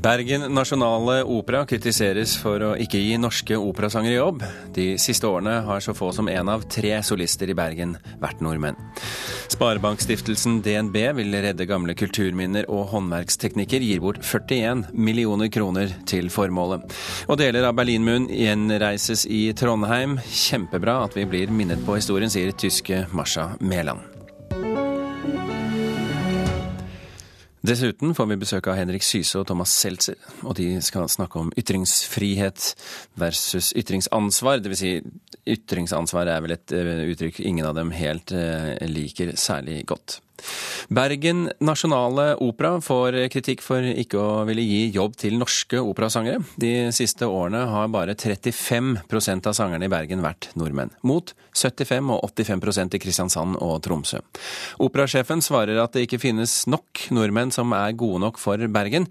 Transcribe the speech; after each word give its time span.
Bergen 0.00 0.46
Nasjonale 0.54 1.18
Opera 1.28 1.66
kritiseres 1.68 2.32
for 2.40 2.62
å 2.64 2.68
ikke 2.80 2.96
gi 3.02 3.18
norske 3.20 3.56
operasangere 3.60 4.16
jobb. 4.16 4.44
De 4.72 4.94
siste 5.02 5.28
årene 5.28 5.58
har 5.66 5.82
så 5.84 5.92
få 5.92 6.08
som 6.16 6.28
én 6.32 6.48
av 6.48 6.62
tre 6.72 6.94
solister 7.04 7.50
i 7.52 7.56
Bergen 7.58 7.92
vært 8.22 8.40
nordmenn. 8.40 8.78
Sparebankstiftelsen 9.52 10.62
DNB 10.64 10.96
vil 11.18 11.36
redde 11.44 11.66
gamle 11.68 11.92
kulturminner 12.00 12.70
og 12.72 12.88
håndverksteknikker, 12.94 13.84
gir 13.84 14.00
bort 14.00 14.22
41 14.24 14.86
millioner 14.96 15.52
kroner 15.52 15.92
til 16.08 16.32
formålet. 16.32 16.86
Og 17.28 17.36
deler 17.42 17.68
av 17.68 17.76
Berlinmuren 17.76 18.30
gjenreises 18.32 19.26
i 19.28 19.50
Trondheim. 19.52 20.16
Kjempebra 20.24 21.02
at 21.10 21.18
vi 21.18 21.28
blir 21.28 21.52
minnet 21.52 21.84
på 21.84 22.00
historien, 22.00 22.32
sier 22.32 22.56
tyske 22.56 23.04
Masha 23.12 23.50
Mæland. 23.60 24.09
Dessuten 27.60 28.14
får 28.16 28.28
vi 28.30 28.38
besøk 28.40 28.70
av 28.72 28.78
Henrik 28.78 29.04
Syse 29.04 29.36
og 29.36 29.44
Thomas 29.50 29.72
Seltzer, 29.76 30.16
og 30.48 30.54
de 30.56 30.78
skal 30.84 31.10
snakke 31.12 31.42
om 31.42 31.50
ytringsfrihet 31.60 32.70
versus 33.20 33.74
ytringsansvar. 33.76 34.62
Dvs. 34.64 34.80
Si, 34.80 34.94
ytringsansvar 35.58 36.30
er 36.32 36.40
vel 36.44 36.56
et 36.56 36.72
eh, 36.72 37.04
uttrykk 37.12 37.42
ingen 37.44 37.68
av 37.68 37.76
dem 37.76 37.92
helt 37.92 38.32
eh, 38.32 38.80
liker 38.88 39.34
særlig 39.36 39.82
godt. 39.92 40.22
Bergen 40.90 41.48
Nasjonale 41.62 42.34
Opera 42.42 42.76
får 42.82 43.18
kritikk 43.32 43.62
for 43.64 43.84
ikke 43.84 44.18
å 44.20 44.44
ville 44.48 44.64
gi 44.64 44.82
jobb 44.94 45.16
til 45.20 45.38
norske 45.40 45.80
operasangere. 45.82 46.42
De 46.60 46.90
siste 46.94 47.28
årene 47.28 47.66
har 47.70 47.92
bare 47.92 48.16
35% 48.18 49.50
av 49.50 49.56
sangerne 49.56 49.86
i 49.86 49.92
Bergen 49.92 50.24
vært 50.24 50.50
nordmenn, 50.58 50.92
mot 51.06 51.34
75 51.54 52.12
og 52.16 52.26
85% 52.32 52.98
i 52.98 53.02
Kristiansand 53.02 53.60
og 53.60 53.78
Tromsø. 53.86 54.22
Operasjefen 54.82 55.44
svarer 55.44 55.80
at 55.82 55.94
det 55.94 56.06
ikke 56.06 56.22
finnes 56.22 56.62
nok 56.70 57.06
nordmenn 57.14 57.54
som 57.54 57.72
er 57.76 57.96
gode 57.98 58.24
nok 58.26 58.40
for 58.42 58.60
Bergen. 58.70 59.08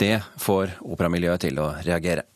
Det 0.00 0.18
får 0.42 0.78
operamiljøet 0.82 1.48
til 1.48 1.62
å 1.62 1.72
reagere. 1.86 2.26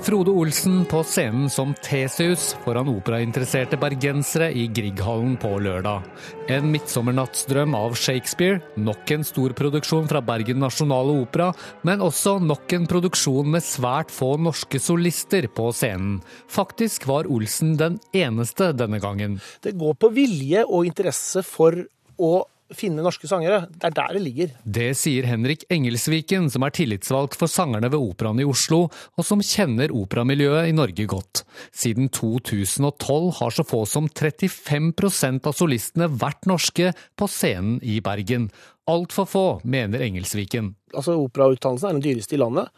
Frode 0.00 0.32
Olsen 0.32 0.84
på 0.88 1.02
scenen 1.04 1.50
som 1.52 1.74
Tesius 1.84 2.54
foran 2.64 2.88
operainteresserte 2.88 3.76
bergensere 3.80 4.46
i 4.56 4.62
Grieghallen 4.72 5.34
på 5.40 5.50
lørdag. 5.60 6.06
En 6.48 6.70
midtsommernattsdrøm 6.72 7.76
av 7.76 7.98
Shakespeare, 8.00 8.62
nok 8.80 9.12
en 9.12 9.26
stor 9.28 9.52
produksjon 9.58 10.08
fra 10.08 10.22
Bergen 10.24 10.62
Nasjonale 10.64 11.18
Opera, 11.20 11.50
men 11.84 12.00
også 12.06 12.38
nok 12.40 12.72
en 12.78 12.88
produksjon 12.88 13.52
med 13.52 13.66
svært 13.66 14.14
få 14.14 14.32
norske 14.40 14.80
solister 14.80 15.50
på 15.52 15.68
scenen. 15.76 16.22
Faktisk 16.48 17.04
var 17.10 17.28
Olsen 17.28 17.76
den 17.76 18.00
eneste 18.16 18.72
denne 18.72 19.02
gangen. 19.04 19.36
Det 19.60 19.76
går 19.76 20.00
på 20.00 20.14
vilje 20.16 20.64
og 20.64 20.88
interesse 20.88 21.44
for 21.44 21.76
å 22.16 22.32
finne 22.76 23.02
norske 23.04 23.28
sangere. 23.30 23.64
Det 23.70 23.90
er 23.90 23.96
der 23.96 24.16
det 24.16 24.22
ligger. 24.24 24.54
Det 24.64 24.88
sier 24.98 25.26
Henrik 25.28 25.64
Engelsviken, 25.72 26.48
som 26.52 26.64
er 26.66 26.74
tillitsvalgt 26.76 27.36
for 27.38 27.50
sangerne 27.50 27.90
ved 27.92 28.00
Operaen 28.00 28.40
i 28.42 28.46
Oslo, 28.48 28.86
og 28.90 29.26
som 29.26 29.42
kjenner 29.44 29.94
operamiljøet 29.96 30.70
i 30.70 30.76
Norge 30.76 31.06
godt. 31.10 31.44
Siden 31.76 32.10
2012 32.14 33.30
har 33.40 33.54
så 33.56 33.66
få 33.66 33.84
som 33.88 34.08
35% 34.08 35.48
av 35.50 35.56
solistene 35.56 36.10
vært 36.10 36.48
norske 36.50 36.94
på 37.18 37.30
scenen 37.30 37.78
i 37.82 38.00
Bergen. 38.04 38.50
Altfor 38.90 39.28
få, 39.28 39.46
mener 39.62 40.02
Engelsviken. 40.02 40.74
Altså, 40.94 41.14
Operautdannelsen 41.20 41.90
er 41.90 41.98
den 41.98 42.04
dyreste 42.08 42.36
i 42.36 42.42
landet. 42.42 42.70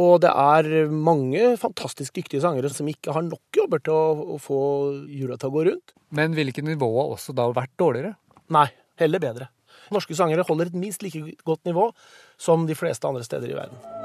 Og 0.00 0.16
det 0.24 0.30
er 0.30 0.88
mange 0.90 1.52
fantastisk 1.60 2.16
dyktige 2.16 2.42
sangere 2.42 2.70
som 2.74 2.88
ikke 2.90 3.14
har 3.14 3.22
nok 3.22 3.54
jobber 3.54 3.82
til 3.84 3.94
å, 3.94 4.32
å 4.34 4.38
få 4.42 4.60
hjula 5.06 5.38
til 5.38 5.52
å 5.52 5.54
gå 5.54 5.66
rundt. 5.68 5.94
Men 6.14 6.34
ville 6.34 6.50
ikke 6.50 6.66
nivået 6.66 7.14
også 7.14 7.34
da 7.36 7.46
vært 7.54 7.76
dårligere? 7.78 8.16
Nei, 8.54 8.66
heller 9.00 9.22
bedre. 9.22 9.50
Norske 9.92 10.16
sangere 10.16 10.46
holder 10.48 10.70
et 10.70 10.78
minst 10.78 11.02
like 11.04 11.36
godt 11.44 11.64
nivå 11.68 11.90
som 12.38 12.66
de 12.66 12.78
fleste 12.78 13.08
andre 13.08 13.24
steder 13.26 13.50
i 13.50 13.58
verden. 13.58 14.03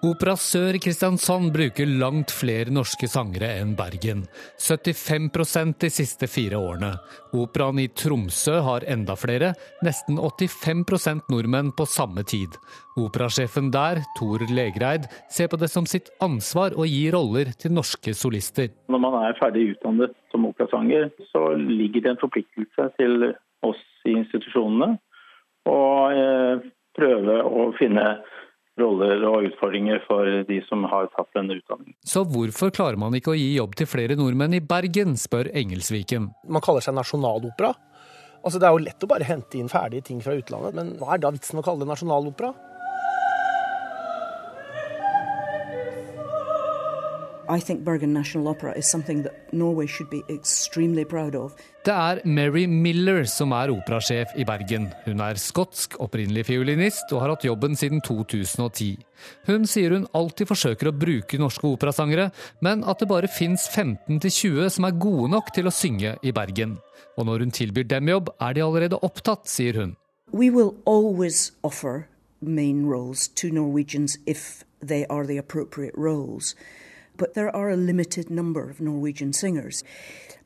Opera 0.00 0.32
Sør 0.40 0.78
Kristiansand 0.80 1.50
bruker 1.52 1.90
langt 2.00 2.30
flere 2.32 2.72
norske 2.72 3.04
sangere 3.10 3.50
enn 3.60 3.74
Bergen. 3.76 4.22
75% 4.56 5.76
de 5.84 5.90
siste 5.92 6.24
fire 6.24 6.56
årene. 6.56 6.94
Operaen 7.36 7.82
i 7.82 7.84
Tromsø 7.92 8.54
har 8.64 8.86
enda 8.88 9.12
flere, 9.20 9.50
nesten 9.84 10.16
85% 10.16 11.28
nordmenn 11.28 11.74
på 11.76 11.84
samme 11.84 12.24
tid. 12.24 12.56
Operasjefen 12.96 13.68
der, 13.74 14.00
Tor 14.16 14.46
Legreid, 14.48 15.04
ser 15.28 15.52
på 15.52 15.60
det 15.60 15.68
som 15.68 15.84
sitt 15.84 16.08
ansvar 16.24 16.72
å 16.80 16.88
gi 16.88 17.04
roller 17.12 17.52
til 17.60 17.76
norske 17.76 18.16
solister. 18.16 18.72
Når 18.88 19.04
man 19.04 19.20
er 19.20 19.36
ferdig 19.36 19.74
utdannet 19.74 20.16
som 20.32 20.48
operasanger, 20.48 21.10
så 21.28 21.50
ligger 21.60 22.06
det 22.06 22.14
en 22.14 22.24
forpliktelse 22.24 22.88
til 22.96 23.34
oss 23.68 23.84
i 24.08 24.16
institusjonene 24.16 24.94
å 25.68 25.80
eh, 26.08 26.68
prøve 26.96 27.42
å 27.44 27.68
finne 27.76 28.14
roller 28.80 29.22
og 29.28 29.46
utfordringer 29.50 30.02
for 30.06 30.40
de 30.48 30.58
som 30.68 30.86
har 30.90 31.10
tatt 31.14 31.30
denne 31.36 31.58
utdanningen. 31.60 31.96
Så 32.06 32.24
hvorfor 32.28 32.72
klarer 32.74 33.00
man 33.00 33.14
ikke 33.16 33.34
å 33.34 33.38
gi 33.38 33.52
jobb 33.56 33.76
til 33.78 33.88
flere 33.90 34.16
nordmenn 34.18 34.56
i 34.58 34.62
Bergen, 34.64 35.16
spør 35.20 35.52
Engelsviken. 35.56 36.30
Man 36.48 36.64
kaller 36.64 36.84
seg 36.84 36.96
nasjonalopera. 36.98 37.74
Altså, 38.40 38.56
det 38.56 38.66
er 38.66 38.72
jo 38.72 38.84
lett 38.86 39.04
å 39.04 39.10
bare 39.10 39.28
hente 39.28 39.60
inn 39.60 39.68
ferdige 39.68 40.06
ting 40.08 40.20
fra 40.24 40.32
utlandet, 40.38 40.76
men 40.76 40.94
hva 41.00 41.14
er 41.14 41.22
da 41.22 41.32
vitsen 41.34 41.60
å 41.60 41.64
kalle 41.64 41.84
det 41.84 41.90
nasjonalopera? 41.92 42.54
Det 51.82 51.94
er 51.94 52.20
Mary 52.28 52.62
Miller 52.70 53.24
som 53.26 53.50
er 53.56 53.72
operasjef 53.74 54.36
i 54.38 54.44
Bergen. 54.46 54.86
Hun 55.06 55.22
er 55.24 55.40
skotsk, 55.40 55.96
opprinnelig 55.98 56.44
fiolinist, 56.46 57.10
og 57.10 57.24
har 57.24 57.32
hatt 57.32 57.46
jobben 57.48 57.74
siden 57.78 58.02
2010. 58.06 59.00
Hun 59.48 59.66
sier 59.66 59.96
hun 59.96 60.06
alltid 60.14 60.46
forsøker 60.46 60.90
å 60.90 60.94
bruke 60.94 61.40
norske 61.42 61.66
operasangere, 61.66 62.28
men 62.62 62.84
at 62.86 63.02
det 63.02 63.08
bare 63.10 63.30
fins 63.32 63.66
15-20 63.72 64.70
som 64.76 64.86
er 64.86 65.00
gode 65.02 65.32
nok 65.34 65.50
til 65.56 65.66
å 65.66 65.74
synge 65.74 66.14
i 66.22 66.34
Bergen. 66.36 66.76
Og 67.18 67.26
når 67.26 67.46
hun 67.46 67.56
tilbyr 67.56 67.88
dem 67.90 68.12
jobb, 68.12 68.30
er 68.38 68.54
de 68.54 68.62
allerede 68.62 69.00
opptatt, 69.02 69.50
sier 69.50 69.80
hun. 69.80 69.96
We 70.30 70.52
will 70.54 70.76
always 70.86 71.50
offer 71.66 72.06
main 72.40 72.86
roles 72.86 73.26
to 73.42 73.50
Norwegians 73.50 74.18
if 74.24 74.62
they 74.80 75.04
are 75.10 75.26
the 75.26 75.36
appropriate 75.36 75.98
roles 75.98 76.54
but 77.20 77.34
there 77.34 77.54
are 77.54 77.68
a 77.70 77.76
limited 77.76 78.30
number 78.30 78.62
of 78.70 78.80
Norwegian 78.80 79.32
singers. 79.32 79.84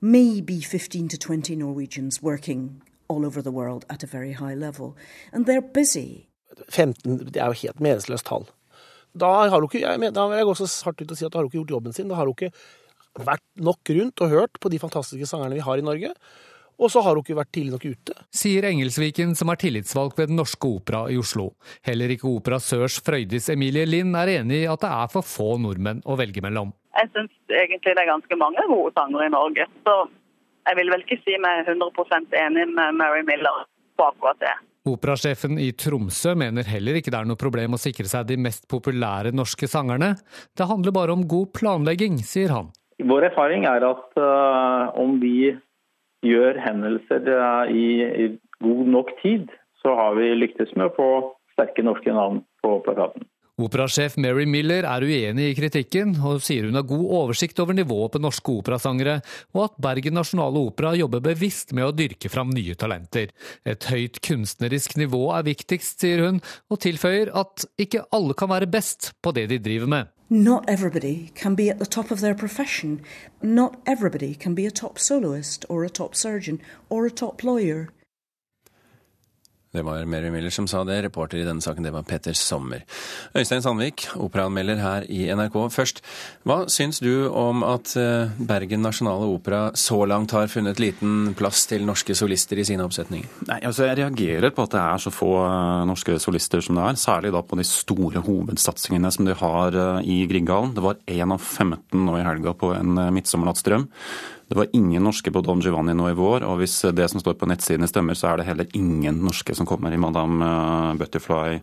Maybe 0.01 0.61
15 0.61 1.09
to 1.09 1.17
20 1.17 1.57
Norwegians 1.57 2.23
working 2.23 2.83
all 3.09 3.25
over 3.25 3.41
the 3.41 3.53
world 3.53 3.85
at 3.89 4.03
a 4.03 4.07
very 4.07 4.33
high 4.33 4.55
level. 4.55 4.97
And 5.33 5.47
they're 5.47 5.69
busy. 5.81 6.29
15 6.69 7.31
det 7.33 7.41
er 7.43 7.47
jo 7.47 7.61
helt 7.63 7.81
meningsløst 7.81 8.27
tall. 8.27 8.47
Da 9.15 9.31
har 9.47 9.61
hun 9.61 9.69
ikke, 9.69 9.83
jeg, 9.83 10.15
da 10.15 10.27
vil 10.27 10.41
jeg 10.41 10.49
gå 10.49 10.55
så 10.59 10.67
hardt 10.87 11.03
ut 11.03 11.13
og 11.15 11.19
si 11.19 11.27
at 11.27 11.33
da 11.33 11.39
har 11.39 11.47
hun 11.47 11.51
ikke 11.51 11.61
gjort 11.63 11.77
jobben 11.77 11.95
sin. 11.95 12.11
Da 12.11 12.19
har 12.19 12.27
hun 12.27 12.35
ikke 12.35 12.51
vært 13.23 13.45
nok 13.55 13.95
rundt 13.95 14.25
og 14.27 14.35
hørt 14.35 14.59
på 14.61 14.71
de 14.73 14.83
fantastiske 14.83 15.29
sangerne 15.31 15.55
vi 15.55 15.63
har 15.67 15.79
i 15.79 15.87
Norge. 15.87 16.11
Og 16.79 16.91
så 16.91 17.03
har 17.05 17.15
hun 17.15 17.23
ikke 17.25 17.39
vært 17.39 17.53
tidlig 17.55 17.75
nok 17.75 17.87
ute. 17.87 18.17
Sier 18.35 18.67
Engelsviken, 18.69 19.35
som 19.39 19.53
er 19.53 19.61
tillitsvalgt 19.61 20.19
ved 20.19 20.33
Den 20.33 20.41
Norske 20.41 20.69
Opera 20.69 21.05
i 21.13 21.19
Oslo. 21.21 21.53
Heller 21.87 22.15
ikke 22.15 22.29
Opera 22.31 22.59
Sørs 22.63 22.99
Frøydis 23.05 23.51
Emilie 23.55 23.87
Lind 23.87 24.17
er 24.19 24.35
enig 24.41 24.65
i 24.65 24.71
at 24.71 24.83
det 24.83 24.91
er 24.91 25.13
for 25.13 25.27
få 25.27 25.55
nordmenn 25.63 26.03
å 26.05 26.19
velge 26.19 26.43
mellom. 26.45 26.75
Jeg 26.95 27.11
syns 27.15 27.33
egentlig 27.51 27.95
det 27.95 28.03
er 28.03 28.13
ganske 28.13 28.39
mange 28.39 28.67
gode 28.71 28.95
sangere 28.99 29.31
i 29.31 29.35
Norge. 29.35 29.67
Så 29.87 29.97
jeg 30.65 30.79
vil 30.81 30.93
vel 30.95 31.03
ikke 31.07 31.23
si 31.23 31.41
meg 31.43 31.67
100% 31.69 32.39
enig 32.41 32.69
med 32.75 33.01
Mary 33.01 33.25
Miller 33.27 33.67
på 33.99 34.07
akkurat 34.11 34.41
det. 34.43 34.55
Operasjefen 34.85 35.57
i 35.63 35.71
Tromsø 35.81 36.35
mener 36.37 36.67
heller 36.69 36.99
ikke 36.99 37.13
det 37.13 37.23
er 37.23 37.29
noe 37.29 37.41
problem 37.41 37.77
å 37.77 37.81
sikre 37.81 38.05
seg 38.11 38.27
de 38.29 38.37
mest 38.37 38.67
populære 38.69 39.33
norske 39.33 39.69
sangerne. 39.71 40.11
Det 40.53 40.67
handler 40.69 40.93
bare 40.93 41.15
om 41.17 41.23
god 41.29 41.55
planlegging, 41.57 42.19
sier 42.21 42.53
han. 42.53 42.69
Vår 43.01 43.31
erfaring 43.31 43.65
er 43.67 43.87
at 43.89 44.21
uh, 44.21 44.93
om 45.01 45.17
vi 45.23 45.55
gjør 46.25 46.59
hendelser 46.65 47.29
i 47.71 48.33
god 48.65 48.91
nok 48.97 49.15
tid, 49.23 49.53
så 49.83 49.95
har 49.99 50.17
vi 50.19 50.33
lyktes 50.39 50.73
med 50.79 50.91
å 50.91 50.97
få 50.97 51.09
sterke 51.55 51.85
norske 51.85 52.13
navn 52.15 52.43
på 52.65 52.79
plakaten. 52.87 53.29
Operasjef 53.55 54.17
Mary 54.19 54.49
Miller 54.51 54.83
er 54.83 55.05
uenig 55.07 55.45
i 55.53 55.55
kritikken, 55.55 56.17
og 56.27 56.41
sier 56.43 56.67
hun 56.67 56.75
har 56.75 56.87
god 56.91 57.05
oversikt 57.21 57.61
over 57.63 57.77
nivået 57.79 58.17
på 58.17 58.21
norske 58.23 58.51
operasangere, 58.51 59.21
og 59.55 59.61
at 59.69 59.77
Bergen 59.85 60.19
Nasjonale 60.19 60.59
Opera 60.59 60.91
jobber 60.99 61.23
bevisst 61.23 61.71
med 61.71 61.87
å 61.87 61.95
dyrke 61.95 62.33
fram 62.33 62.51
nye 62.51 62.75
talenter. 62.75 63.31
Et 63.63 63.87
høyt 63.93 64.19
kunstnerisk 64.27 64.99
nivå 64.99 65.29
er 65.39 65.47
viktigst, 65.47 66.03
sier 66.03 66.25
hun, 66.27 66.43
og 66.67 66.83
tilføyer 66.83 67.31
at 67.31 67.69
ikke 67.79 68.03
alle 68.17 68.35
kan 68.35 68.51
være 68.51 68.71
best 68.75 69.13
på 69.23 69.31
det 69.39 69.47
de 69.55 69.63
driver 69.63 69.93
med. 69.99 70.14
Not 70.31 70.65
everybody 70.69 71.31
can 71.35 71.55
be 71.55 71.69
at 71.69 71.79
the 71.79 71.85
top 71.85 72.11
of 72.11 72.21
their 72.21 72.35
profession. 72.35 73.03
Not 73.43 73.79
everybody 73.87 74.35
can 74.35 74.55
be 74.55 74.65
a 74.65 74.71
top 74.71 74.99
soloist 74.99 75.67
or 75.69 75.85
a 75.85 75.91
top 75.91 76.15
surgeon 76.15 76.63
or 76.89 77.05
a 77.05 77.11
top 77.11 77.45
lawyer. 77.45 77.91
Det 79.75 79.83
var 79.83 80.05
Mary 80.07 80.31
Miller 80.31 80.53
som 80.55 80.69
sa 80.71 80.85
det. 80.87 81.01
Reporter 81.03 81.41
i 81.41 81.47
denne 81.47 81.63
saken, 81.65 81.83
det 81.83 81.91
var 81.91 82.05
Petter 82.07 82.37
Sommer. 82.39 82.85
Øystein 83.35 83.63
Sandvik, 83.65 84.07
operaanmelder 84.23 84.79
her 84.79 85.07
i 85.11 85.25
NRK. 85.35 85.57
Først, 85.75 85.99
hva 86.47 86.61
syns 86.71 87.01
du 87.03 87.27
om 87.27 87.65
at 87.67 87.97
eh, 87.99 88.31
Bergen 88.39 88.85
Nasjonale 88.87 89.27
Opera 89.27 89.65
så 89.75 89.99
langt 90.07 90.37
har 90.37 90.47
funnet 90.53 90.79
liten 90.79 91.33
plass 91.35 91.65
til 91.71 91.83
norske 91.89 92.15
solister 92.15 92.61
i 92.63 92.67
sine 92.69 92.87
oppsetninger? 92.87 93.27
Nei, 93.51 93.59
altså 93.67 93.89
Jeg 93.89 93.99
reagerer 93.99 94.55
på 94.55 94.69
at 94.69 94.77
det 94.77 94.85
er 94.85 95.03
så 95.03 95.15
få 95.15 95.33
eh, 95.43 95.83
norske 95.91 96.21
solister 96.23 96.63
som 96.63 96.79
det 96.79 96.87
er. 96.87 97.03
Særlig 97.03 97.35
da 97.35 97.43
på 97.43 97.59
de 97.59 97.67
store 97.67 98.23
hovedsatsingene 98.23 99.11
som 99.15 99.27
de 99.27 99.35
har 99.43 99.81
eh, 99.81 100.07
i 100.07 100.21
Grieghallen. 100.31 100.77
Det 100.79 100.87
var 100.87 101.03
én 101.11 101.35
av 101.35 101.43
15 101.43 101.99
nå 102.07 102.15
i 102.21 102.25
helga 102.31 102.55
på 102.55 102.71
en 102.79 102.95
midtsommernattsdrøm. 103.19 103.89
Det 104.49 104.59
var 104.59 104.73
ingen 104.77 105.05
norske 105.05 105.33
på 105.33 105.43
Don 105.45 105.63
Giovanni 105.65 105.95
nå 105.97 106.11
i 106.11 106.17
vår, 106.19 106.45
og 106.45 106.59
hvis 106.61 106.77
det 106.95 107.07
som 107.11 107.23
står 107.23 107.39
på 107.41 107.49
nettsidene 107.49 107.89
stemmer, 107.91 108.19
så 108.19 108.33
er 108.33 108.41
det 108.41 108.49
heller 108.49 108.75
ingen 108.77 109.23
norske 109.25 109.57
som 109.57 109.69
kommer 109.69 109.95
i 109.95 110.01
Madame 110.01 110.45
eh, 110.49 110.99
Butterfly 111.01 111.61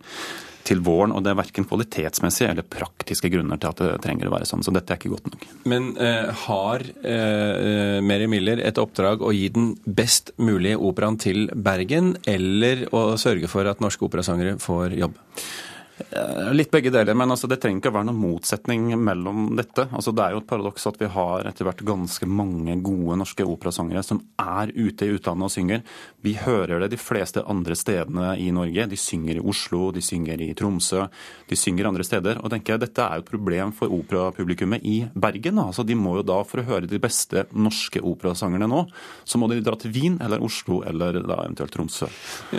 til 0.67 0.81
våren. 0.85 1.13
Og 1.15 1.23
det 1.23 1.31
er 1.31 1.39
verken 1.39 1.67
kvalitetsmessige 1.67 2.51
eller 2.53 2.67
praktiske 2.67 3.31
grunner 3.33 3.61
til 3.61 3.71
at 3.71 3.81
det 3.81 4.01
trenger 4.03 4.29
å 4.29 4.35
være 4.35 4.49
sånn. 4.49 4.65
Så 4.65 4.73
dette 4.73 4.93
er 4.93 5.01
ikke 5.01 5.13
godt 5.13 5.31
nok. 5.31 5.47
Men 5.69 5.91
eh, 6.01 6.29
har 6.45 6.85
eh, 6.85 7.97
Mary 8.05 8.29
Miller 8.31 8.61
et 8.65 8.81
oppdrag 8.81 9.23
å 9.25 9.33
gi 9.35 9.47
den 9.53 9.73
best 9.85 10.33
mulige 10.41 10.79
operaen 10.81 11.19
til 11.21 11.49
Bergen, 11.53 12.15
eller 12.29 12.87
å 12.95 13.11
sørge 13.21 13.49
for 13.51 13.69
at 13.69 13.83
norske 13.83 14.07
operasangere 14.07 14.57
får 14.61 14.97
jobb? 15.01 15.19
Eh, 16.09 16.53
litt 16.53 16.71
begge 16.71 16.91
deler, 16.93 17.15
men 17.17 17.31
altså, 17.31 17.47
det 17.49 17.59
trenger 17.61 17.81
ikke 17.81 17.91
å 17.91 17.95
være 17.99 18.07
noen 18.09 18.21
motsetning 18.21 18.87
mellom 18.99 19.51
dette. 19.57 19.87
Altså, 19.91 20.13
det 20.15 20.23
er 20.23 20.35
jo 20.35 20.41
et 20.41 20.49
paradoks 20.49 20.87
at 20.89 20.97
vi 21.01 21.09
har 21.13 21.47
etter 21.49 21.67
hvert 21.67 21.83
ganske 21.85 22.27
mange 22.29 22.75
gode 22.83 23.17
norske 23.21 23.45
operasangere 23.47 24.03
som 24.05 24.21
er 24.41 24.73
ute 24.75 25.07
i 25.07 25.15
utlandet 25.15 25.47
og 25.47 25.53
synger. 25.53 25.83
Vi 26.25 26.35
hører 26.41 26.83
det 26.83 26.91
de 26.95 27.01
fleste 27.01 27.43
andre 27.49 27.77
stedene 27.77 28.33
i 28.41 28.49
Norge. 28.55 28.87
De 28.91 28.99
synger 28.99 29.39
i 29.39 29.45
Oslo, 29.53 29.91
de 29.95 30.03
synger 30.05 30.41
i 30.43 30.51
Tromsø, 30.57 31.05
de 31.49 31.59
synger 31.59 31.89
andre 31.91 32.07
steder. 32.07 32.41
Og 32.41 32.53
tenker 32.53 32.75
jeg, 32.75 32.83
Dette 32.85 33.05
er 33.05 33.19
jo 33.19 33.25
et 33.25 33.31
problem 33.31 33.75
for 33.77 33.93
operapublikummet 33.93 34.85
i 34.87 34.97
Bergen. 35.13 35.61
Altså, 35.61 35.85
de 35.87 35.97
må 35.97 36.17
jo 36.19 36.25
da, 36.27 36.41
For 36.47 36.63
å 36.63 36.67
høre 36.67 36.89
de 36.89 36.99
beste 37.01 37.45
norske 37.53 38.01
operasangerne 38.01 38.67
nå, 38.69 38.85
så 39.23 39.39
må 39.39 39.47
de 39.51 39.61
dra 39.63 39.77
til 39.79 39.93
Wien 39.93 40.17
eller 40.23 40.41
Oslo 40.43 40.81
eller 40.87 41.21
da 41.21 41.43
eventuelt 41.45 41.71
Tromsø. 41.75 42.09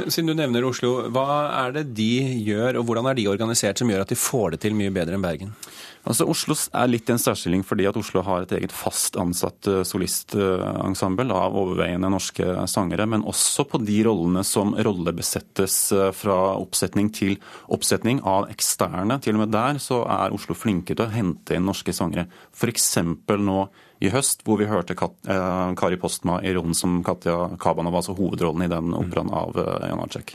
Siden 0.06 0.30
du 0.30 0.36
nevner 0.38 0.64
Oslo, 0.64 1.10
hva 1.12 1.26
er 1.64 1.74
det 1.76 1.86
de 1.98 2.12
gjør, 2.46 2.78
og 2.80 2.86
hvordan 2.88 3.10
er 3.10 3.18
de 3.18 3.26
organisert 3.28 3.31
som 3.38 3.90
gjør 3.90 4.04
at 4.04 4.12
de 4.12 4.18
får 4.18 4.54
det 4.54 4.60
til 4.64 4.76
mye 4.76 4.92
bedre 4.94 5.16
enn 5.16 5.24
Bergen? 5.24 5.54
Altså 6.02 6.26
Oslo 6.26 6.56
er 6.74 6.88
litt 6.90 7.06
i 7.06 7.14
en 7.14 7.20
særstilling 7.22 7.62
fordi 7.62 7.86
at 7.86 7.96
Oslo 7.98 8.24
har 8.26 8.42
et 8.42 8.54
eget 8.56 8.72
fast 8.74 9.14
ansatt 9.20 9.68
eh, 9.70 9.84
solistensemble 9.86 11.28
av 11.30 11.54
overveiende 11.54 12.10
norske 12.10 12.46
sangere, 12.66 13.06
men 13.06 13.22
også 13.22 13.68
på 13.70 13.78
de 13.86 14.00
rollene 14.08 14.42
som 14.46 14.74
rollebesettes 14.74 15.76
eh, 15.94 16.10
fra 16.16 16.38
oppsetning 16.58 17.12
til 17.14 17.38
oppsetning 17.70 18.18
av 18.26 18.50
eksterne. 18.50 19.20
Til 19.22 19.38
og 19.38 19.44
med 19.44 19.54
der 19.54 19.78
så 19.82 20.02
er 20.10 20.34
Oslo 20.34 20.58
flinke 20.58 20.96
til 20.96 21.06
å 21.06 21.12
hente 21.12 21.54
inn 21.54 21.68
norske 21.70 21.94
sangere. 21.94 22.26
F.eks. 22.50 22.90
nå 23.38 23.60
i 24.02 24.10
høst, 24.10 24.42
hvor 24.46 24.58
vi 24.58 24.66
hørte 24.66 24.98
Kat 24.98 25.14
eh, 25.30 25.74
Kari 25.78 25.98
Postma 26.02 26.40
i 26.42 26.54
rollen 26.56 26.74
som 26.74 26.98
Katja 27.06 27.52
Kabanova, 27.62 28.02
altså 28.02 28.16
hovedrollen 28.18 28.66
i 28.66 28.72
den 28.72 28.96
operaen 28.98 29.30
av 29.30 29.54
eh, 29.54 29.92
Janacek. 29.92 30.34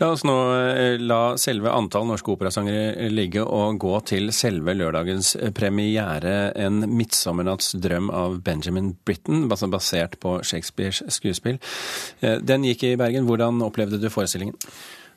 La 0.00 0.10
oss 0.12 0.24
nå 0.26 0.34
eh, 0.54 0.96
la 1.00 1.36
selve 1.40 1.72
antall 1.72 2.08
norske 2.08 2.32
operasangere 2.34 3.08
ligge 3.12 3.44
og 3.44 3.78
gå 3.82 3.94
til 4.10 4.32
selve 4.34 4.74
lørdagens 4.76 5.34
premiere, 5.56 6.52
en 6.56 6.82
'Midtsommernattsdrøm' 6.84 8.10
av 8.12 8.40
Benjamin 8.44 8.94
Britten, 9.06 9.48
basert 9.48 10.18
på 10.20 10.40
Shakespeares 10.42 11.02
skuespill. 11.08 11.60
Eh, 12.20 12.38
den 12.42 12.66
gikk 12.68 12.84
i 12.84 12.96
Bergen. 13.00 13.26
Hvordan 13.28 13.62
opplevde 13.64 14.00
du 14.00 14.10
forestillingen? 14.10 14.58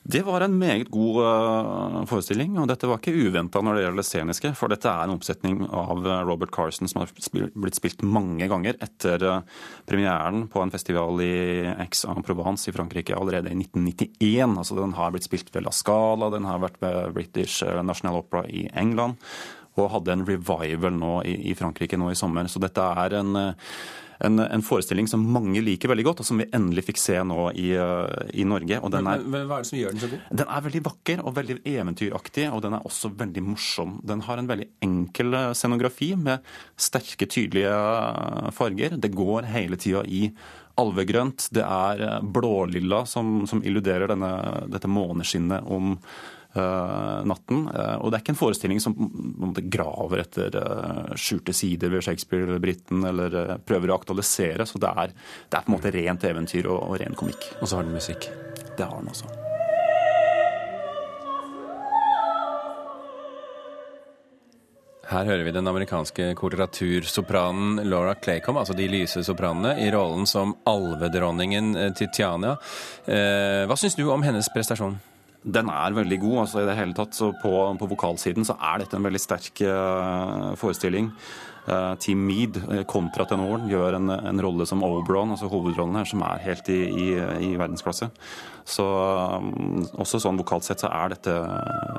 Det 0.07 0.21
var 0.23 0.39
en 0.41 0.53
meget 0.55 0.87
god 0.87 1.17
uh, 1.19 1.95
forestilling, 2.07 2.53
og 2.61 2.69
dette 2.69 2.87
var 2.87 3.01
ikke 3.01 3.27
uventa 3.27 3.59
når 3.59 3.75
det 3.75 3.81
gjelder 3.81 3.99
det 3.99 4.07
sceniske. 4.07 4.51
For 4.55 4.71
dette 4.71 4.87
er 4.87 5.03
en 5.03 5.17
oppsetning 5.17 5.65
av 5.65 5.99
uh, 6.05 6.21
Robert 6.23 6.53
Carson 6.55 6.87
som 6.87 7.01
har 7.01 7.11
blitt 7.51 7.75
spilt 7.75 8.05
mange 8.07 8.47
ganger 8.47 8.79
etter 8.85 9.25
uh, 9.27 9.65
premieren 9.89 10.45
på 10.53 10.63
en 10.63 10.71
festival 10.71 11.19
i 11.25 11.33
Aix-en-Provence 11.73 12.71
i 12.71 12.75
Frankrike 12.77 13.19
allerede 13.19 13.51
i 13.51 13.59
1991. 13.59 14.55
Altså 14.55 14.79
Den 14.79 14.95
har 14.95 15.11
blitt 15.11 15.27
spilt 15.27 15.51
ved 15.51 15.67
La 15.67 15.75
Scala, 15.75 16.31
den 16.31 16.47
har 16.47 16.63
vært 16.63 16.79
ved 16.79 17.11
British 17.17 17.67
National 17.83 18.21
Opera 18.21 18.45
i 18.47 18.63
England, 18.79 19.19
og 19.75 19.91
hadde 19.91 20.15
en 20.15 20.27
revival 20.29 20.95
nå 20.95 21.15
i 21.27 21.51
Frankrike 21.59 21.99
nå 21.99 22.13
i 22.13 22.19
sommer. 22.19 22.47
Så 22.47 22.63
dette 22.63 22.93
er 23.03 23.19
en 23.19 23.35
en, 24.19 24.39
en, 24.39 24.63
forestilling 24.65 25.07
som 25.09 25.23
mange 25.33 25.61
liker 25.63 25.91
veldig 25.91 26.05
godt, 26.07 26.21
og 26.23 26.27
som 26.29 26.41
vi 26.41 26.47
endelig 26.55 26.87
fikk 26.89 27.01
se 27.01 27.17
nå 27.27 27.49
i, 27.53 27.69
eh, 27.77 28.29
i 28.41 28.45
Norge. 28.47 28.79
Er, 28.79 29.23
Hva 29.23 29.41
er 29.43 29.65
det 29.65 29.69
som 29.69 29.79
gjør 29.79 29.95
den 29.95 30.03
så 30.03 30.11
god? 30.11 30.27
Den 30.41 30.53
er 30.57 30.67
veldig 30.67 30.83
vakker 30.87 31.23
og 31.23 31.35
veldig 31.37 31.57
eventyraktig, 31.73 32.47
og 32.51 32.63
den 32.65 32.77
er 32.77 32.87
også 32.87 33.11
veldig 33.17 33.43
morsom. 33.45 33.97
Den 34.07 34.23
har 34.27 34.41
en 34.41 34.49
veldig 34.49 34.69
enkel 34.87 35.37
eh, 35.37 35.51
scenografi 35.57 36.13
med 36.19 36.45
sterke, 36.77 37.29
tydelige 37.29 37.73
eh, 37.73 38.49
farger. 38.55 38.97
Det 38.97 39.13
går 39.15 39.51
hele 39.53 39.79
tida 39.81 40.05
i 40.05 40.27
alvegrønt. 40.77 41.49
Det 41.53 41.65
er 41.65 42.21
blålilla 42.21 43.03
som, 43.09 43.45
som 43.49 43.63
illuderer 43.65 44.09
denne, 44.11 44.33
dette 44.69 44.89
måneskinnet 44.89 45.65
om 45.73 45.95
natten. 46.55 47.65
Eh, 47.73 47.95
og 48.01 48.11
det 48.11 48.17
er 48.17 48.23
ikke 48.23 48.35
en 48.35 48.39
forestilling 48.39 48.83
som 48.83 48.95
graver 49.69 50.23
etter 50.23 50.59
eh, 50.61 51.15
skjulte 51.19 51.55
sider 51.55 51.91
ved 51.93 52.05
Shakespeare 52.05 52.47
eller 52.47 52.63
Britten, 52.63 53.03
eller 53.07 53.57
prøver 53.67 53.91
å 53.91 53.97
aktualisere. 53.99 54.67
Så 54.67 54.81
det 54.81 54.93
er, 55.03 55.17
det 55.49 55.59
er, 55.59 55.65
på 55.65 55.71
en 55.71 55.77
måte 55.77 55.93
rent 55.93 56.29
eventyr 56.29 56.69
og, 56.69 56.79
og 56.87 57.01
ren 57.01 57.17
komikk. 57.17 57.51
Og 57.61 57.67
så 57.67 57.79
har 57.79 57.87
den 57.87 57.97
musikk. 57.97 58.29
Det 58.77 58.85
har 58.85 58.97
den 59.01 59.11
også. 59.13 59.29
Her 65.07 65.23
hører 65.23 65.45
vi 65.47 65.53
den 65.55 65.69
amerikanske 65.71 66.33
koloratursopranen 66.35 67.79
Laura 67.87 68.11
Claycom, 68.19 68.57
altså 68.59 68.75
de 68.75 68.89
lyse 68.91 69.21
sopranene, 69.23 69.77
i 69.79 69.87
rollen 69.93 70.27
som 70.27 70.51
alvedronningen 70.67 71.93
Titiania. 71.95 72.57
Hva 73.07 73.77
syns 73.79 73.95
du 73.95 74.03
om 74.11 74.27
hennes 74.27 74.51
prestasjon? 74.51 74.97
Den 75.43 75.69
er 75.71 75.95
veldig 75.95 76.19
god. 76.23 76.37
altså 76.45 76.63
i 76.63 76.69
det 76.69 76.77
hele 76.79 76.95
tatt. 76.97 77.15
Så 77.15 77.31
på, 77.41 77.53
på 77.79 77.91
vokalsiden 77.93 78.47
så 78.47 78.57
er 78.57 78.83
dette 78.83 78.97
en 78.97 79.05
veldig 79.07 79.21
sterk 79.21 79.61
uh, 79.63 80.55
forestilling. 80.59 81.11
Uh, 81.67 81.95
Team 81.99 82.21
Mead, 82.23 82.59
kontra 82.87 83.25
tenoren 83.27 83.67
gjør 83.67 83.97
en, 83.97 84.11
en, 84.15 84.41
rolle 84.43 84.65
som 84.69 84.85
Oberon, 84.87 85.33
altså 85.35 85.49
hovedrollen 85.51 85.99
her, 85.99 86.07
som 86.07 86.23
er 86.23 86.45
helt 86.45 86.69
i, 86.71 86.83
i, 86.87 87.07
i 87.49 87.55
verdensklasse. 87.59 88.07
Så 88.67 88.83
um, 88.83 89.85
også 89.95 90.19
sånn 90.19 90.37
vokalt 90.41 90.65
sett 90.67 90.81
så 90.83 90.89
er 90.91 91.13
dette 91.13 91.33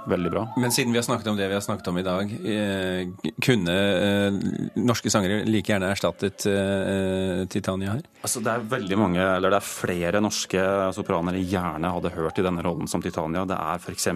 veldig 0.09 0.33
bra. 0.35 0.43
Men 0.61 0.73
siden 0.75 0.93
vi 0.93 1.01
har 1.01 1.07
snakket 1.07 1.31
om 1.33 1.39
det 1.39 1.47
vi 1.49 1.57
har 1.57 1.65
snakket 1.65 1.89
om 1.89 1.99
i 1.99 2.05
dag, 2.05 2.35
eh, 2.45 3.33
kunne 3.41 3.77
eh, 3.77 4.37
norske 4.77 5.09
sangere 5.13 5.47
like 5.49 5.73
gjerne 5.73 5.89
erstattet 5.95 6.45
eh, 6.51 7.47
Titania 7.49 7.95
her? 7.97 8.03
Altså 8.21 8.43
Det 8.45 8.53
er 8.53 8.67
veldig 8.75 8.99
mange, 9.01 9.23
eller 9.23 9.55
det 9.55 9.61
er 9.63 9.69
flere 9.69 10.21
norske 10.21 10.65
sopranere 10.93 11.41
gjerne 11.41 11.93
hadde 11.95 12.13
hørt 12.13 12.41
i 12.41 12.45
denne 12.45 12.65
rollen 12.67 12.91
som 12.91 13.01
Titania. 13.05 13.47
Det 13.49 13.57
er 13.57 13.81
f.eks. 13.81 14.11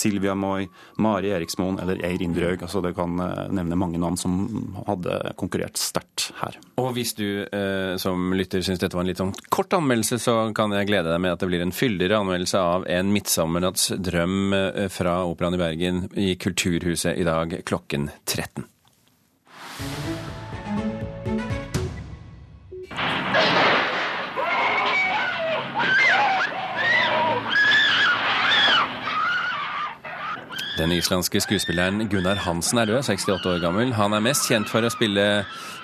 Silvia 0.00 0.34
Moi, 0.38 0.70
Mari 1.04 1.34
Eriksmoen 1.36 1.82
eller 1.84 2.00
Eir 2.06 2.24
Indrøg. 2.24 2.64
Altså 2.64 2.80
det 2.84 2.94
kan 2.96 3.12
nevne 3.52 3.76
mange 3.76 4.00
navn 4.00 4.16
som 4.20 4.40
hadde 4.86 5.34
konkurrert 5.40 5.76
sterkt 5.80 6.30
her. 6.40 6.56
Og 6.80 6.94
hvis 6.96 7.12
du 7.18 7.26
som 8.00 8.30
lytter 8.36 8.62
syns 8.64 8.80
dette 8.80 8.96
var 8.96 9.04
en 9.04 9.10
litt 9.10 9.20
sånn 9.20 9.34
kort 9.52 9.74
anmeldelse, 9.76 10.20
så 10.22 10.36
kan 10.56 10.72
jeg 10.74 10.88
glede 10.88 11.10
deg 11.12 11.20
med 11.22 11.34
at 11.34 11.42
det 11.42 11.50
blir 11.50 11.64
en 11.64 11.74
fyll 11.74 11.89
fyldigere 11.90 12.20
anmeldelse 12.22 12.58
av 12.62 12.86
En 12.88 13.12
midtsommernatts 13.12 13.90
drøm 13.98 14.52
eh, 14.54 14.88
fra 14.92 15.24
Operaen 15.26 15.58
i 15.58 15.62
Bergen 15.64 16.02
i 16.14 16.34
Kulturhuset 16.38 17.18
i 17.18 17.26
dag 17.26 17.60
klokken 17.66 18.10
13. 18.24 18.68
Den 30.80 30.94
islandske 30.96 31.42
skuespilleren 31.44 32.06
Gunnar 32.08 32.38
Hansen 32.40 32.78
er 32.80 32.88
død, 32.88 33.02
68 33.04 33.44
år 33.50 33.58
gammel. 33.60 33.90
Han 33.98 34.14
er 34.16 34.22
mest 34.24 34.46
kjent 34.48 34.70
for 34.70 34.80
å 34.80 34.88
spille 34.88 35.24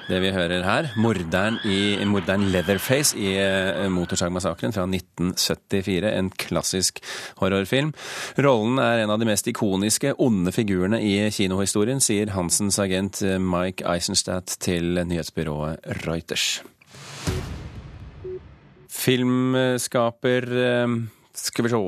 det 0.08 0.20
vi 0.22 0.30
hører 0.32 0.62
her, 0.64 0.86
morderen, 0.96 1.58
i, 1.68 1.98
morderen 2.08 2.46
Leatherface 2.48 3.12
i 3.20 3.34
uh, 3.36 3.90
Motorsagmassakren 3.92 4.72
fra 4.72 4.86
1974. 4.88 6.08
En 6.16 6.30
klassisk 6.40 7.02
horrorfilm. 7.42 7.90
Rollen 8.40 8.80
er 8.80 9.02
en 9.02 9.12
av 9.12 9.20
de 9.20 9.28
mest 9.28 9.50
ikoniske, 9.52 10.14
onde 10.16 10.54
figurene 10.56 11.02
i 11.04 11.26
kinohistorien, 11.34 12.00
sier 12.00 12.32
Hansens 12.32 12.80
agent 12.80 13.20
eh, 13.26 13.36
Mike 13.36 13.84
Eisenstadt 13.84 14.56
til 14.64 15.02
nyhetsbyrået 15.04 15.84
Reuters. 16.06 16.62
Filmskaper 18.96 20.48
uh, 20.56 20.96
Skal 21.37 21.66
vi 21.66 21.71
se 21.71 21.78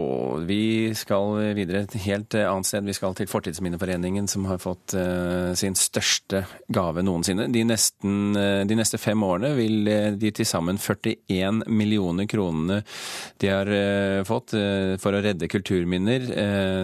Vi 0.44 0.94
skal 0.94 1.54
videre 1.56 1.80
et 1.86 1.94
helt 2.04 2.34
eh, 2.36 2.44
annet 2.44 2.68
sted. 2.68 2.84
Vi 2.84 2.92
skal 2.96 3.14
til 3.16 3.30
Fortidsminneforeningen, 3.30 4.28
som 4.28 4.44
har 4.44 4.60
fått 4.60 4.92
uh, 4.92 5.54
sin 5.56 5.76
største 5.78 6.42
gave 6.68 7.00
noensinne. 7.04 7.46
De, 7.52 7.62
nesten, 7.64 8.36
uh, 8.36 8.66
de, 8.68 8.76
neste 8.76 9.00
fem 9.00 9.24
årene 9.24 9.54
vil 9.56 9.88
de 10.20 10.32
til 10.36 10.48
sammen 10.48 10.76
41 10.76 11.64
millioner 11.72 12.28
kronene 12.28 12.82
de 13.40 13.48
har 13.48 13.68
fått 14.26 14.52
for 15.00 15.14
å 15.14 15.20
redde 15.22 15.48
kulturminner, 15.50 16.24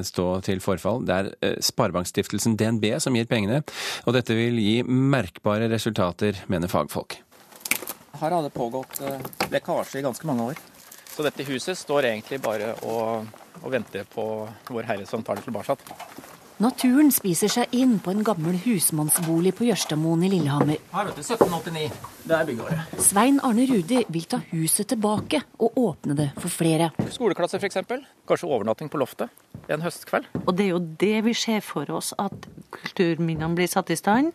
stå 0.06 0.26
til 0.46 0.60
forfall. 0.62 1.02
Det 1.06 1.16
er 1.16 1.58
Sparebankstiftelsen 1.64 2.56
DNB 2.60 2.86
som 3.02 3.16
gir 3.16 3.28
pengene, 3.30 3.62
og 4.06 4.16
dette 4.16 4.36
vil 4.38 4.60
gi 4.62 4.76
merkbare 4.86 5.68
resultater, 5.72 6.44
mener 6.52 6.72
fagfolk. 6.72 7.18
Her 8.20 8.36
har 8.36 8.44
det 8.46 8.54
pågått 8.54 9.02
lekkasje 9.52 10.00
i 10.00 10.06
ganske 10.06 10.30
mange 10.30 10.52
år. 10.52 10.62
Så 11.14 11.22
dette 11.22 11.46
huset 11.46 11.78
står 11.78 12.10
egentlig 12.10 12.40
bare 12.42 12.72
og, 12.82 13.26
og 13.62 13.70
venter 13.70 14.06
på 14.10 14.24
Vår 14.66 14.88
Herre 14.88 15.06
som 15.06 15.22
tar 15.22 15.38
det 15.38 15.46
tilbake. 15.46 15.76
Naturen 16.62 17.10
spiser 17.10 17.50
seg 17.50 17.72
inn 17.74 17.96
på 18.02 18.12
en 18.12 18.22
gammel 18.26 18.54
husmannsbolig 18.62 19.52
på 19.58 19.66
Jørstadmoen 19.66 20.22
i 20.26 20.30
Lillehammer. 20.30 20.78
Her 20.94 21.08
vet 21.08 21.16
du, 21.18 21.22
1789. 21.22 21.88
Det 22.24 22.36
er 22.36 22.46
byggeåret. 22.50 22.98
Svein 23.02 23.40
Arne 23.46 23.66
Rudi 23.70 24.04
vil 24.14 24.28
ta 24.30 24.38
huset 24.52 24.90
tilbake 24.90 25.42
og 25.58 25.78
åpne 25.82 26.14
det 26.18 26.28
for 26.38 26.50
flere. 26.50 26.92
Skoleklasser 27.14 27.62
f.eks. 27.62 27.82
Kanskje 28.26 28.50
overnatting 28.50 28.90
på 28.90 29.02
loftet 29.02 29.34
en 29.70 29.82
høstkveld. 29.82 30.28
Og 30.44 30.52
det 30.54 30.68
er 30.68 30.72
jo 30.74 30.84
det 31.02 31.16
vi 31.26 31.34
ser 31.38 31.64
for 31.64 31.90
oss, 31.94 32.12
at 32.22 32.46
kulturminnene 32.74 33.54
blir 33.58 33.70
satt 33.70 33.90
i 33.90 33.98
stand. 33.98 34.30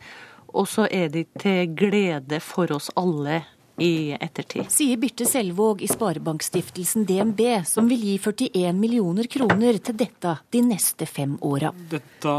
Og 0.50 0.68
så 0.68 0.88
er 0.92 1.12
de 1.14 1.24
til 1.40 1.72
glede 1.78 2.40
for 2.44 2.72
oss 2.76 2.90
alle 3.00 3.44
i 3.82 4.12
ettertid. 4.20 4.70
Sier 4.72 4.98
Birte 4.98 5.26
Selvåg 5.26 5.82
i 5.86 5.90
Sparebankstiftelsen 5.90 7.06
DNB, 7.10 7.42
som 7.66 7.88
vil 7.90 8.04
gi 8.04 8.18
41 8.18 8.76
millioner 8.78 9.30
kroner 9.32 9.80
til 9.84 9.98
dette 10.00 10.36
de 10.52 10.64
neste 10.66 11.08
fem 11.10 11.38
åra. 11.46 11.72
Dette 11.92 12.36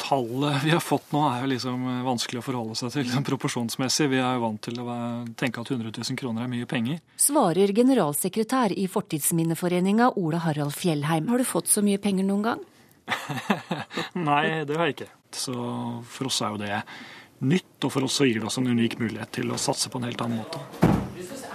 tallet 0.00 0.64
vi 0.64 0.74
har 0.74 0.82
fått 0.84 1.12
nå 1.14 1.22
er 1.28 1.44
jo 1.44 1.52
liksom 1.54 1.86
vanskelig 2.06 2.42
å 2.42 2.46
forholde 2.46 2.78
seg 2.78 2.94
til 2.94 3.06
liksom 3.06 3.26
proporsjonsmessig. 3.30 4.10
Vi 4.12 4.20
er 4.22 4.38
jo 4.38 4.44
vant 4.46 4.62
til 4.66 4.80
å 4.82 4.98
tenke 5.40 5.62
at 5.62 5.70
100 5.70 5.94
000 5.94 6.20
kroner 6.20 6.46
er 6.46 6.52
mye 6.52 6.68
penger. 6.70 7.00
Svarer 7.20 7.74
generalsekretær 7.76 8.74
i 8.76 8.88
Fortidsminneforeninga 8.90 10.12
Ola 10.20 10.42
Harald 10.46 10.74
Fjellheim. 10.76 11.30
Har 11.30 11.40
du 11.40 11.48
fått 11.48 11.70
så 11.70 11.84
mye 11.86 12.00
penger 12.02 12.26
noen 12.28 12.46
gang? 12.50 12.66
Nei, 14.28 14.62
det 14.66 14.76
har 14.76 14.90
jeg 14.90 14.98
ikke. 14.98 15.10
Så 15.30 15.54
for 16.10 16.30
oss 16.30 16.40
er 16.42 16.54
jo 16.54 16.60
det 16.60 16.82
nytt, 17.40 17.76
og 17.84 17.92
for 17.94 18.06
oss 18.06 18.20
så 18.20 18.28
gir 18.28 18.40
det 18.40 18.48
oss 18.50 18.58
en 18.60 18.70
unik 18.70 18.98
mulighet 19.00 19.32
til 19.40 19.52
å 19.52 19.60
satse 19.60 19.90
på 19.90 20.00
en 20.00 20.08
helt 20.08 20.24
annen 20.24 20.42
måte. 20.42 20.60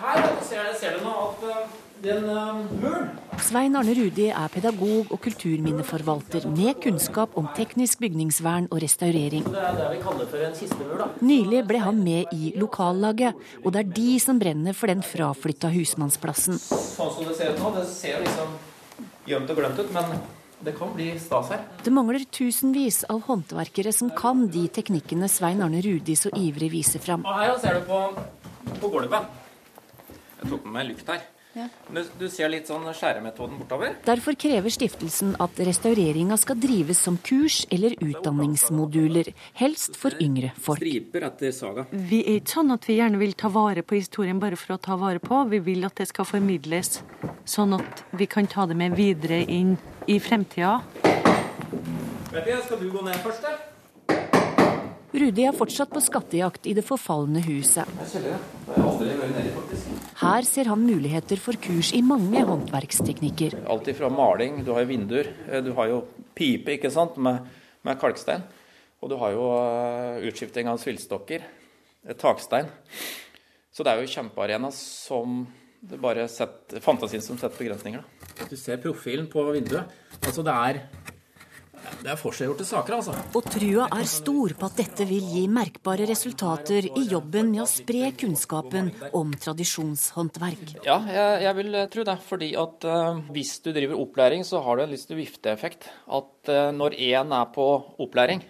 Her 0.06 0.26
ser, 0.46 0.70
ser 0.78 1.00
du 1.00 1.06
nå 1.06 1.14
at 1.28 1.46
eh, 1.50 1.62
den 2.06 2.28
uh, 2.30 2.60
muren 2.82 3.08
Svein 3.42 3.76
Arne 3.76 3.94
Rudi 3.98 4.30
er 4.30 4.52
pedagog 4.54 5.10
og 5.12 5.20
kulturminneforvalter 5.26 6.46
med 6.54 6.78
kunnskap 6.84 7.34
om 7.40 7.50
teknisk 7.58 8.00
bygningsvern 8.00 8.70
og 8.72 8.80
restaurering. 8.82 9.44
Er. 9.52 11.04
Nylig 11.20 11.62
ble 11.68 11.82
han 11.84 12.00
med 12.04 12.32
i 12.34 12.54
lokallaget, 12.56 13.36
og 13.64 13.76
det 13.76 13.82
er 13.84 13.92
de 13.98 14.16
som 14.24 14.40
brenner 14.40 14.78
for 14.78 14.94
den 14.94 15.04
fraflytta 15.04 15.74
husmannsplassen. 15.74 16.62
Sånn 16.62 17.12
som 17.18 17.28
det 17.28 17.36
ser 17.38 17.54
ut 17.54 17.62
nå, 17.62 17.74
det 17.76 17.86
ser 17.92 18.24
liksom 18.24 18.56
gjemt 19.28 19.52
og 19.52 19.60
glemt 19.60 19.84
ut, 19.84 19.92
men 19.98 20.16
det 20.64 20.74
kan 20.78 20.94
bli 20.96 21.12
stas 21.20 21.52
her. 21.54 21.64
Det 21.84 21.94
mangler 21.94 22.24
tusenvis 22.32 23.04
av 23.12 23.22
håndverkere 23.28 23.94
som 23.94 24.10
kan 24.16 24.48
de 24.52 24.68
teknikkene 24.72 25.30
Svein 25.32 25.64
Arne 25.66 25.82
Rudi 25.84 26.16
så 26.20 26.32
ivrig 26.38 26.72
viser 26.74 27.04
fram. 27.04 27.26
Og 27.28 27.40
her 27.42 27.56
ser 27.62 27.80
du 27.80 27.88
på, 27.90 28.02
på 28.82 28.92
gulvet. 28.94 29.32
Jeg 30.42 30.52
tok 30.52 30.68
med 30.68 30.78
meg 30.80 30.94
luft 30.94 31.10
her. 31.12 31.24
Ja. 31.56 31.70
Du, 31.88 32.02
du, 32.20 32.26
ser 32.28 32.50
litt 32.52 32.68
sånn 32.68 32.84
skjæremetoden 32.92 33.56
bortover. 33.62 33.94
Derfor 34.04 34.36
krever 34.36 34.74
stiftelsen 34.74 35.38
at 35.40 35.56
restaureringa 35.64 36.36
skal 36.42 36.58
drives 36.60 37.00
som 37.06 37.16
kurs 37.24 37.62
eller 37.72 37.96
utdanningsmoduler. 38.04 39.30
Helst 39.62 39.96
for 39.96 40.18
yngre 40.20 40.52
folk. 40.60 40.84
Striper 40.84 41.30
etter 41.30 41.56
saga. 41.56 41.88
Vi 41.96 42.20
er 42.26 42.42
ikke 42.42 42.58
sånn 42.58 42.76
at 42.76 42.90
vi 42.90 43.00
gjerne 43.00 43.22
vil 43.24 43.38
ta 43.40 43.54
vare 43.56 43.86
på 43.88 43.96
historien 43.96 44.42
bare 44.42 44.60
for 44.60 44.76
å 44.76 44.82
ta 44.84 45.00
vare 45.00 45.24
på. 45.24 45.46
Vi 45.54 45.64
vil 45.64 45.88
at 45.88 45.96
det 46.02 46.10
skal 46.12 46.28
formidles, 46.28 47.00
sånn 47.48 47.80
at 47.80 48.04
vi 48.20 48.28
kan 48.28 48.52
ta 48.52 48.68
det 48.68 48.76
med 48.76 49.00
videre 49.00 49.40
inn 49.48 49.78
i 50.08 50.20
fremtida. 50.20 50.80
Vet 52.32 52.46
du, 52.46 52.52
skal 52.66 52.82
du 52.82 52.90
gå 52.92 53.02
ned 53.06 53.18
først, 53.24 53.48
eller? 53.48 53.72
Rudi 55.16 55.46
er 55.48 55.56
fortsatt 55.56 55.94
på 55.96 56.02
skattejakt 56.04 56.66
i 56.68 56.74
det 56.76 56.84
forfalne 56.84 57.40
huset. 57.46 57.88
Her 60.20 60.48
ser 60.48 60.68
han 60.68 60.84
muligheter 60.84 61.40
for 61.40 61.56
kurs 61.62 61.94
i 61.96 62.02
mange 62.04 62.42
håndverksteknikker. 62.50 63.56
Alt 63.72 63.88
ifra 63.94 64.10
maling, 64.12 64.60
du 64.68 64.74
har 64.76 64.84
jo 64.84 64.92
vinduer, 64.92 65.32
eh, 65.48 65.64
du 65.64 65.72
har 65.78 65.94
jo 65.94 66.02
pipe 66.36 66.76
ikke 66.76 66.92
sant, 66.92 67.16
med, 67.16 67.48
med 67.88 68.00
kalkstein. 68.02 68.44
Og 69.00 69.12
du 69.12 69.16
har 69.22 69.36
jo 69.36 69.46
uh, 69.54 70.20
utskifting 70.28 70.68
av 70.68 70.82
svillstokker, 70.82 71.44
takstein. 72.20 72.68
Så 73.72 73.84
det 73.86 73.94
er 73.94 74.02
jo 74.02 74.12
kjempearena 74.12 74.72
som 74.74 75.46
det 75.86 75.98
er 75.98 76.02
bare 76.02 76.28
sett, 76.32 76.78
fantasien 76.84 77.24
som 77.24 77.38
setter 77.40 77.62
begrensninger. 77.62 78.06
Da. 78.36 78.48
Du 78.50 78.56
ser 78.60 78.82
profilen 78.82 79.28
på 79.32 79.44
vinduet. 79.54 79.92
Altså 80.22 80.46
det 80.46 80.56
er 80.56 80.82
det 82.02 82.12
er 82.12 82.20
forseggjorte 82.20 82.66
saker, 82.68 82.98
altså. 82.98 83.14
Og 83.38 83.48
trua 83.50 83.88
er 83.94 84.08
stor 84.10 84.56
på 84.58 84.68
at 84.68 84.80
dette 84.80 85.08
vil 85.10 85.26
gi 85.36 85.44
merkbare 85.52 86.08
resultater 86.10 86.88
i 86.88 87.04
jobben 87.12 87.52
med 87.52 87.64
å 87.64 87.68
spre 87.70 88.12
kunnskapen 88.18 88.92
om 89.18 89.34
tradisjonshåndverk. 89.42 90.76
Ja, 90.86 91.00
jeg, 91.10 91.44
jeg 91.46 91.58
vil 91.60 91.80
eh, 91.82 91.88
tro 91.94 92.06
det. 92.08 92.18
Fordi 92.26 92.52
at 92.60 92.88
uh, 92.90 93.22
hvis 93.36 93.58
du 93.66 93.72
driver 93.76 94.02
opplæring, 94.02 94.46
så 94.48 94.64
har 94.66 94.80
du 94.80 94.86
en 94.86 94.94
litt 94.94 95.16
vifteeffekt. 95.20 95.90
At 96.06 96.52
uh, 96.52 96.70
når 96.76 96.98
én 96.98 97.38
er 97.38 97.50
på 97.54 97.70
opplæring, 98.02 98.42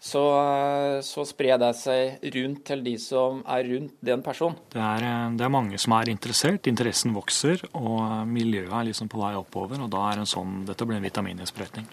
så, 0.00 0.22
uh, 0.32 0.98
så, 1.04 1.24
sprer 1.28 1.58
det 1.60 1.74
seg 1.76 2.24
rundt 2.36 2.62
til 2.70 2.84
de 2.86 2.94
som 3.00 3.42
er 3.44 3.68
rundt 3.68 3.98
den 4.00 4.24
personen. 4.24 4.56
Det 4.72 4.80
er, 4.80 5.04
det 5.36 5.44
er, 5.44 5.52
mange 5.52 5.80
som 5.80 5.96
er 5.98 6.08
interessert. 6.12 6.70
Interessen 6.70 7.12
vokser, 7.16 7.60
og 7.76 8.24
miljøet 8.30 8.72
er 8.72 8.88
liksom 8.88 9.12
på 9.12 9.20
vei 9.20 9.34
oppover. 9.36 9.82
Og 9.84 9.92
da 9.92 10.06
er 10.10 10.22
en 10.22 10.30
sånn 10.30 10.62
Dette 10.68 10.88
blir 10.88 11.00
en 11.00 11.04
vitamininnsprøytning. 11.04 11.88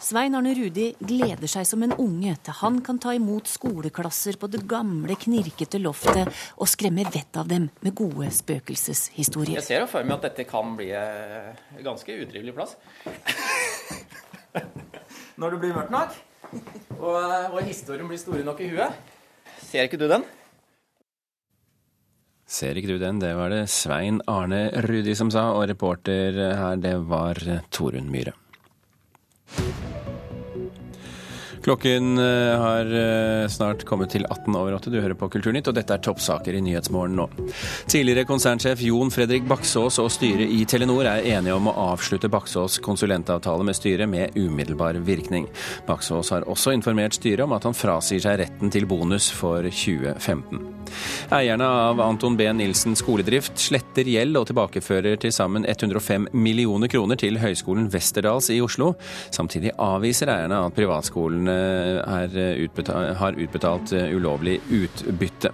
Svein 0.00 0.32
Arne 0.32 0.54
Rudi 0.56 0.86
gleder 0.96 1.50
seg 1.50 1.66
som 1.68 1.82
en 1.84 1.92
unge 2.00 2.32
til 2.40 2.56
han 2.62 2.78
kan 2.84 2.96
ta 3.02 3.12
imot 3.12 3.50
skoleklasser 3.50 4.38
på 4.40 4.48
det 4.48 4.62
gamle, 4.68 5.12
knirkete 5.12 5.76
loftet 5.82 6.30
og 6.56 6.70
skremme 6.72 7.04
vettet 7.04 7.36
av 7.42 7.50
dem 7.50 7.66
med 7.84 7.96
gode 7.98 8.30
spøkelseshistorier. 8.32 9.58
Jeg 9.58 9.66
ser 9.66 9.84
jo 9.84 9.90
for 9.92 10.08
meg 10.08 10.16
at 10.16 10.30
dette 10.30 10.48
kan 10.48 10.72
bli 10.78 10.88
en 10.96 11.52
eh, 11.52 11.84
ganske 11.84 12.16
utrivelig 12.16 12.56
plass. 12.56 12.78
Når 15.40 15.52
det 15.52 15.60
blir 15.60 15.76
mørkt 15.76 15.92
nok, 15.92 16.16
og, 16.98 17.16
eh, 17.20 17.48
og 17.50 17.62
historien 17.64 18.08
blir 18.10 18.20
store 18.20 18.44
nok 18.46 18.60
i 18.64 18.70
huet. 18.72 19.16
Ser 19.62 19.86
ikke 19.86 20.00
du 20.00 20.06
den? 20.10 20.24
Ser 22.50 22.74
ikke 22.74 22.90
du 22.90 22.98
den? 22.98 23.20
Det 23.22 23.30
var 23.38 23.52
det 23.52 23.62
Svein 23.70 24.18
Arne 24.30 24.70
Rudi 24.88 25.14
som 25.14 25.30
sa, 25.30 25.52
og 25.54 25.68
reporter 25.70 26.34
her, 26.58 26.80
det 26.82 26.96
var 27.06 27.38
Torunn 27.70 28.10
Myhre. 28.10 28.34
Klokken 31.62 32.18
eh, 32.18 32.58
har 32.60 32.86
eh, 32.86 33.48
snart 33.48 33.84
kommet 33.84 34.10
til 34.14 34.24
18 34.24 34.56
over 34.56 34.74
8. 34.78 34.90
Du 34.90 35.00
hører 35.00 35.16
på 35.18 35.28
Kulturnytt, 35.32 35.68
og 35.68 35.76
dette 35.76 35.92
er 35.92 36.02
toppsaker 36.04 36.56
i 36.56 36.62
Nyhetsmorgen 36.64 37.18
nå. 37.18 37.26
Tidligere 37.90 38.24
konsernsjef 38.28 38.80
Jon 38.86 39.12
Fredrik 39.12 39.44
Baksås 39.48 40.00
og 40.00 40.08
styret 40.12 40.48
i 40.48 40.62
Telenor 40.68 41.08
er 41.10 41.26
enige 41.36 41.56
om 41.56 41.68
å 41.68 41.76
avslutte 41.90 42.30
Baksås 42.32 42.78
konsulentavtale 42.84 43.66
med 43.66 43.76
styret 43.76 44.08
med 44.08 44.36
umiddelbar 44.40 45.00
virkning. 45.04 45.50
Baksås 45.88 46.32
har 46.32 46.48
også 46.48 46.72
informert 46.76 47.18
styret 47.18 47.44
om 47.44 47.56
at 47.56 47.68
han 47.68 47.76
frasier 47.76 48.24
seg 48.24 48.40
retten 48.40 48.72
til 48.72 48.88
bonus 48.88 49.28
for 49.34 49.68
2015. 49.68 50.64
Eierne 51.30 51.66
av 51.66 52.00
Anton 52.02 52.36
B. 52.38 52.48
Nilsen 52.56 52.96
skoledrift 52.98 53.60
sletter 53.60 54.08
gjeld 54.08 54.38
og 54.40 54.48
tilbakefører 54.48 55.20
til 55.22 55.34
sammen 55.34 55.66
105 55.68 56.30
millioner 56.32 56.90
kroner 56.90 57.20
til 57.20 57.38
Høgskolen 57.38 57.90
Westerdals 57.92 58.50
i 58.50 58.60
Oslo. 58.64 58.94
Samtidig 59.30 59.76
avviser 59.78 60.32
eierne 60.32 60.64
at 60.66 60.74
privatskolen 60.74 61.49
utbetalt, 62.64 63.16
har 63.20 63.38
utbetalt 63.38 63.92
eh, 63.92 64.14
ulovlig 64.16 64.60
utbytte. 64.70 65.52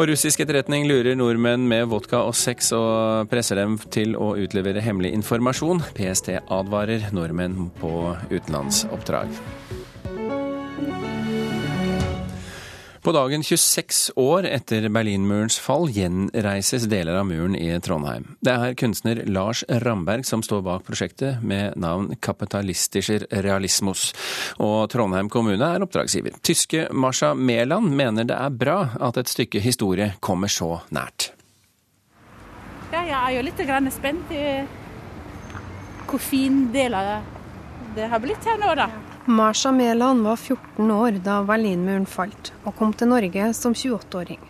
Og 0.00 0.08
russisk 0.08 0.40
etterretning 0.40 0.86
lurer 0.88 1.16
nordmenn 1.18 1.66
med 1.68 1.90
vodka 1.90 2.22
og 2.24 2.32
sex 2.38 2.70
og 2.72 3.28
presser 3.28 3.60
dem 3.60 3.76
til 3.92 4.14
å 4.16 4.32
utlevere 4.40 4.80
hemmelig 4.80 5.12
informasjon. 5.18 5.82
PST 5.98 6.32
advarer 6.48 7.10
nordmenn 7.12 7.68
på 7.82 7.92
utenlandsoppdrag. 8.30 9.34
På 13.00 13.12
dagen 13.12 13.42
26 13.42 14.10
år 14.20 14.44
etter 14.44 14.84
Berlinmurens 14.92 15.56
fall 15.58 15.86
gjenreises 15.88 16.84
deler 16.84 17.16
av 17.16 17.24
muren 17.30 17.54
i 17.56 17.70
Trondheim. 17.80 18.26
Det 18.44 18.52
er 18.52 18.74
kunstner 18.76 19.22
Lars 19.24 19.62
Ramberg 19.86 20.26
som 20.28 20.42
står 20.44 20.60
bak 20.66 20.84
prosjektet 20.84 21.40
med 21.40 21.78
navn 21.80 22.10
Kapitalistischer 22.20 23.24
Realismus, 23.32 24.10
og 24.60 24.90
Trondheim 24.92 25.30
kommune 25.32 25.64
er 25.64 25.80
oppdragsgiver. 25.86 26.36
Tyske 26.44 26.90
Marsha 26.92 27.32
Mæland 27.32 27.88
mener 27.96 28.28
det 28.28 28.36
er 28.36 28.52
bra 28.52 28.78
at 29.00 29.16
et 29.16 29.32
stykke 29.32 29.64
historie 29.64 30.12
kommer 30.20 30.52
så 30.52 30.82
nært. 30.92 31.30
Ja, 32.92 33.00
jeg 33.00 33.16
er 33.16 33.36
jo 33.38 33.46
litt 33.48 33.94
spent. 33.96 34.36
hvor 36.06 36.18
fin 36.18 36.72
del 36.72 36.94
av 36.94 37.22
det 37.94 38.10
har 38.10 38.20
blitt 38.20 38.44
her 38.44 38.58
nå, 38.60 38.74
da. 38.74 39.09
Marsha 39.30 39.70
Mæland 39.72 40.22
var 40.22 40.36
14 40.36 40.90
år 40.90 41.18
da 41.22 41.36
Berlinmuren 41.46 42.06
falt, 42.06 42.50
og 42.66 42.74
kom 42.74 42.90
til 42.92 43.12
Norge 43.12 43.52
som 43.54 43.76
28-åring. 43.78 44.40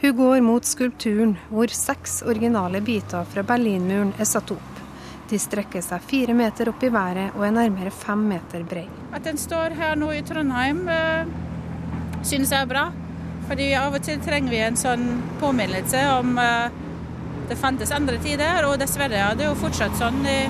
Hun 0.00 0.16
går 0.18 0.40
mot 0.42 0.66
skulpturen 0.66 1.36
hvor 1.46 1.70
seks 1.70 2.24
originale 2.26 2.80
biter 2.82 3.28
fra 3.30 3.44
Berlinmuren 3.46 4.10
er 4.18 4.26
satt 4.26 4.50
opp. 4.50 4.82
De 5.30 5.38
strekker 5.38 5.82
seg 5.82 6.02
fire 6.10 6.34
meter 6.34 6.72
opp 6.72 6.82
i 6.82 6.90
været 6.90 7.38
og 7.38 7.46
er 7.46 7.54
nærmere 7.54 7.94
fem 7.94 8.26
meter 8.32 8.66
brei. 8.66 8.88
At 9.14 9.24
den 9.30 9.38
står 9.38 9.78
her 9.78 9.94
nå 9.94 10.10
i 10.10 10.24
Trondheim, 10.26 10.82
øh, 10.90 11.30
synes 12.22 12.50
jeg 12.50 12.66
er 12.66 12.70
bra. 12.74 12.86
Fordi 13.46 13.72
av 13.78 13.94
og 13.94 14.02
til 14.02 14.18
trenger 14.26 14.50
vi 14.50 14.62
en 14.66 14.78
sånn 14.78 15.06
påminnelse 15.38 16.02
om 16.18 16.38
øh, 16.42 16.82
det 17.46 17.62
fantes 17.62 17.94
andre 17.94 18.18
tider. 18.18 18.66
Og 18.66 18.80
dessverre 18.82 19.22
er 19.30 19.38
det 19.38 19.46
jo 19.46 19.58
fortsatt 19.62 19.94
sånn 20.02 20.24
i 20.26 20.40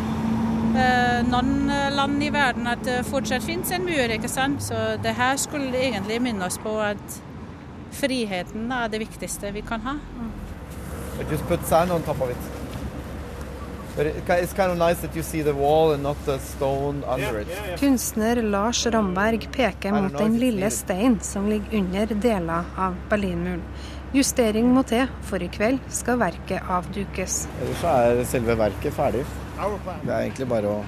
noen 1.30 1.70
land 1.96 2.22
i 2.22 2.30
verden 2.34 2.68
at 2.70 2.82
det 2.86 3.00
fortsatt 3.08 3.44
finnes 3.46 3.72
en 3.72 3.86
mur. 3.86 4.12
ikke 4.18 4.28
sant? 4.30 4.62
Så 4.62 4.96
det 5.02 5.14
her 5.16 5.36
skulle 5.40 5.72
egentlig 5.72 6.20
minne 6.22 6.46
oss 6.46 6.58
på 6.62 6.76
at 6.80 7.20
friheten 7.96 8.70
er 8.72 8.88
det 8.92 9.00
viktigste 9.06 9.52
vi 9.54 9.64
kan 9.66 9.80
ha. 9.86 9.96
Just 11.30 11.46
put 11.48 11.64
sand 11.66 11.90
on 11.90 12.02
top 12.02 12.20
of 12.20 12.30
it. 12.30 12.52
But 13.96 14.06
it's 14.06 14.52
kind 14.52 14.70
of 14.70 14.76
nice 14.76 15.00
that 15.00 15.16
you 15.16 15.22
see 15.22 15.40
the 15.40 15.54
wall 15.54 15.92
and 15.94 16.02
not 16.02 16.16
the 16.26 16.38
stone 16.38 17.02
under 17.08 17.38
it. 17.40 17.48
Kunstner 17.80 18.42
Lars 18.42 18.86
Ramberg 18.86 19.48
peker 19.52 19.92
mot 19.92 20.18
den 20.18 20.36
lille 20.38 20.68
steinen 20.70 21.20
som 21.24 21.48
ligger 21.48 21.78
under 21.78 22.06
deler 22.06 22.68
av 22.76 22.98
Berlinmuren. 23.08 23.62
Justering 24.12 24.68
må 24.74 24.84
til, 24.86 25.08
for 25.24 25.40
i 25.42 25.48
kveld 25.48 25.80
skal 25.88 26.20
verket 26.20 26.68
avdukes. 26.68 27.46
Ellers 27.62 27.80
så 27.80 27.96
er 28.04 28.22
selve 28.28 28.58
verket 28.60 28.94
ferdig. 28.96 29.24
Det 29.56 30.12
er 30.12 30.26
egentlig 30.26 30.46
bare 30.50 30.68
å 30.68 30.80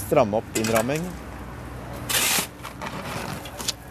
stramme 0.00 0.40
opp 0.40 0.56
innramming. 0.58 1.04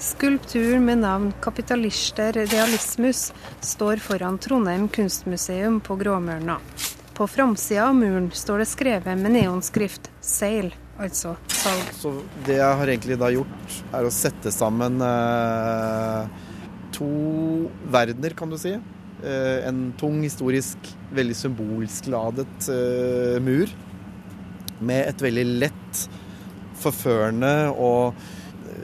Skulpturen 0.03 0.83
med 0.85 0.97
navn 0.97 1.33
'Kapitalister 1.39 2.33
realismus' 2.33 3.31
står 3.61 4.03
foran 4.03 4.37
Trondheim 4.37 4.87
kunstmuseum 4.87 5.79
på 5.79 5.95
Gråmørna. 5.95 6.57
På 7.13 7.27
framsida 7.27 7.87
av 7.87 7.95
muren 7.95 8.31
står 8.31 8.57
det 8.57 8.67
skrevet 8.67 9.17
med 9.17 9.31
neonskrift 9.31 10.11
'Seil', 10.21 10.73
altså 10.99 11.37
salg. 11.47 11.87
Så 11.93 12.11
det 12.45 12.59
jeg 12.59 12.75
har 12.81 12.87
egentlig 12.87 13.17
da 13.17 13.31
gjort, 13.31 13.79
er 13.93 14.03
å 14.03 14.11
sette 14.11 14.51
sammen 14.51 15.01
eh, 15.01 16.27
to 16.91 17.09
verdener, 17.87 18.35
kan 18.35 18.49
du 18.49 18.57
si. 18.57 18.75
Eh, 19.23 19.65
en 19.65 19.91
tung, 19.97 20.19
historisk, 20.21 20.77
veldig 21.17 21.35
symbolsk 21.35 22.09
ladet 22.13 22.69
eh, 22.69 23.37
mur. 23.41 23.71
Med 24.77 25.07
et 25.09 25.23
veldig 25.25 25.45
lett, 25.63 26.03
forførende 26.77 27.71
og 27.73 28.13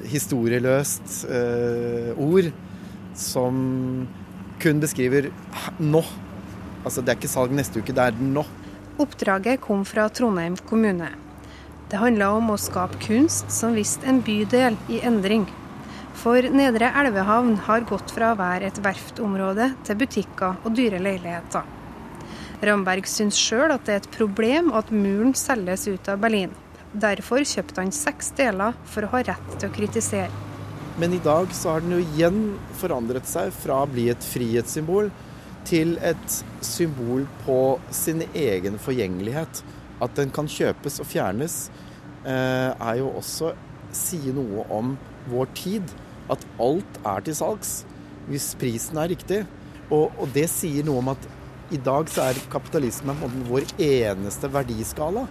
historieløst 0.09 1.19
eh, 1.29 2.09
ord 2.17 2.49
som 3.13 4.07
kun 4.63 4.81
beskriver 4.81 5.29
nå. 5.77 6.01
Altså 6.83 7.03
det 7.03 7.13
er 7.13 7.19
ikke 7.21 7.31
salg 7.31 7.53
neste 7.53 7.83
uke, 7.83 7.93
det 7.93 8.09
er 8.09 8.17
nå. 8.17 8.41
Oppdraget 9.01 9.61
kom 9.61 9.85
fra 9.85 10.07
Trondheim 10.09 10.57
kommune. 10.65 11.11
Det 11.93 12.01
handla 12.01 12.31
om 12.39 12.49
å 12.49 12.57
skape 12.57 12.97
kunst 13.05 13.53
som 13.53 13.77
viste 13.77 14.09
en 14.09 14.23
bydel 14.25 14.79
i 14.89 15.03
endring. 15.05 15.45
For 16.21 16.45
Nedre 16.53 16.91
Elvehavn 16.99 17.55
har 17.65 17.85
gått 17.89 18.13
fra 18.13 18.31
å 18.31 18.39
være 18.39 18.69
et 18.69 18.79
verftområde 18.83 19.71
til 19.87 19.97
butikker 19.99 20.59
og 20.61 20.75
dyre 20.77 21.01
leiligheter. 21.01 21.65
Ramberg 22.63 23.09
syns 23.09 23.35
sjøl 23.39 23.73
at 23.73 23.83
det 23.87 23.95
er 23.95 24.01
et 24.03 24.13
problem 24.13 24.71
at 24.77 24.93
muren 24.93 25.33
selges 25.35 25.87
ut 25.89 26.07
av 26.11 26.21
Berlin. 26.23 26.53
Derfor 26.93 27.43
kjøpte 27.43 27.81
han 27.81 27.91
seks 27.91 28.31
deler 28.37 28.77
for 28.85 29.03
å 29.03 29.11
ha 29.15 29.23
rett 29.33 29.55
til 29.57 29.67
å 29.67 29.75
kritisere. 29.75 30.31
Men 31.01 31.15
i 31.17 31.21
dag 31.25 31.49
så 31.57 31.73
har 31.73 31.81
den 31.81 31.95
jo 31.97 32.03
igjen 32.03 32.41
forandret 32.77 33.25
seg 33.27 33.49
fra 33.63 33.81
å 33.81 33.89
bli 33.89 34.11
et 34.13 34.27
frihetssymbol 34.29 35.09
til 35.65 35.95
et 36.05 36.37
symbol 36.63 37.25
på 37.43 37.57
sin 37.89 38.21
egen 38.29 38.77
forgjengelighet. 38.79 39.63
At 40.03 40.13
den 40.19 40.31
kan 40.35 40.47
kjøpes 40.51 40.99
og 41.01 41.09
fjernes, 41.09 41.71
eh, 42.23 42.69
er 42.77 42.95
jo 42.99 43.09
også 43.17 43.53
sier 43.91 44.33
noe 44.37 44.65
om 44.69 44.95
vår 45.31 45.49
tid. 45.57 45.83
At 46.31 46.43
alt 46.61 46.99
er 47.03 47.25
til 47.25 47.35
salgs 47.35 47.81
hvis 48.29 48.53
prisen 48.59 48.99
er 49.01 49.11
riktig. 49.11 49.43
Og, 49.89 50.13
og 50.15 50.29
det 50.35 50.47
sier 50.51 50.85
noe 50.87 51.01
om 51.03 51.11
at 51.13 51.25
i 51.73 51.79
dag 51.81 52.09
så 52.11 52.29
er 52.29 52.39
kapitalismen 52.51 53.19
vår 53.49 53.65
eneste 53.81 54.49
verdiskala. 54.51 55.25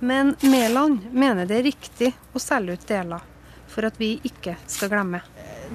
Men 0.00 0.34
Mæland 0.40 1.12
mener 1.12 1.48
det 1.48 1.58
er 1.58 1.68
riktig 1.70 2.12
å 2.36 2.40
selge 2.42 2.76
ut 2.76 2.88
deler, 2.88 3.22
for 3.72 3.88
at 3.88 3.96
vi 4.00 4.16
ikke 4.28 4.56
skal 4.68 4.92
glemme. 4.92 5.22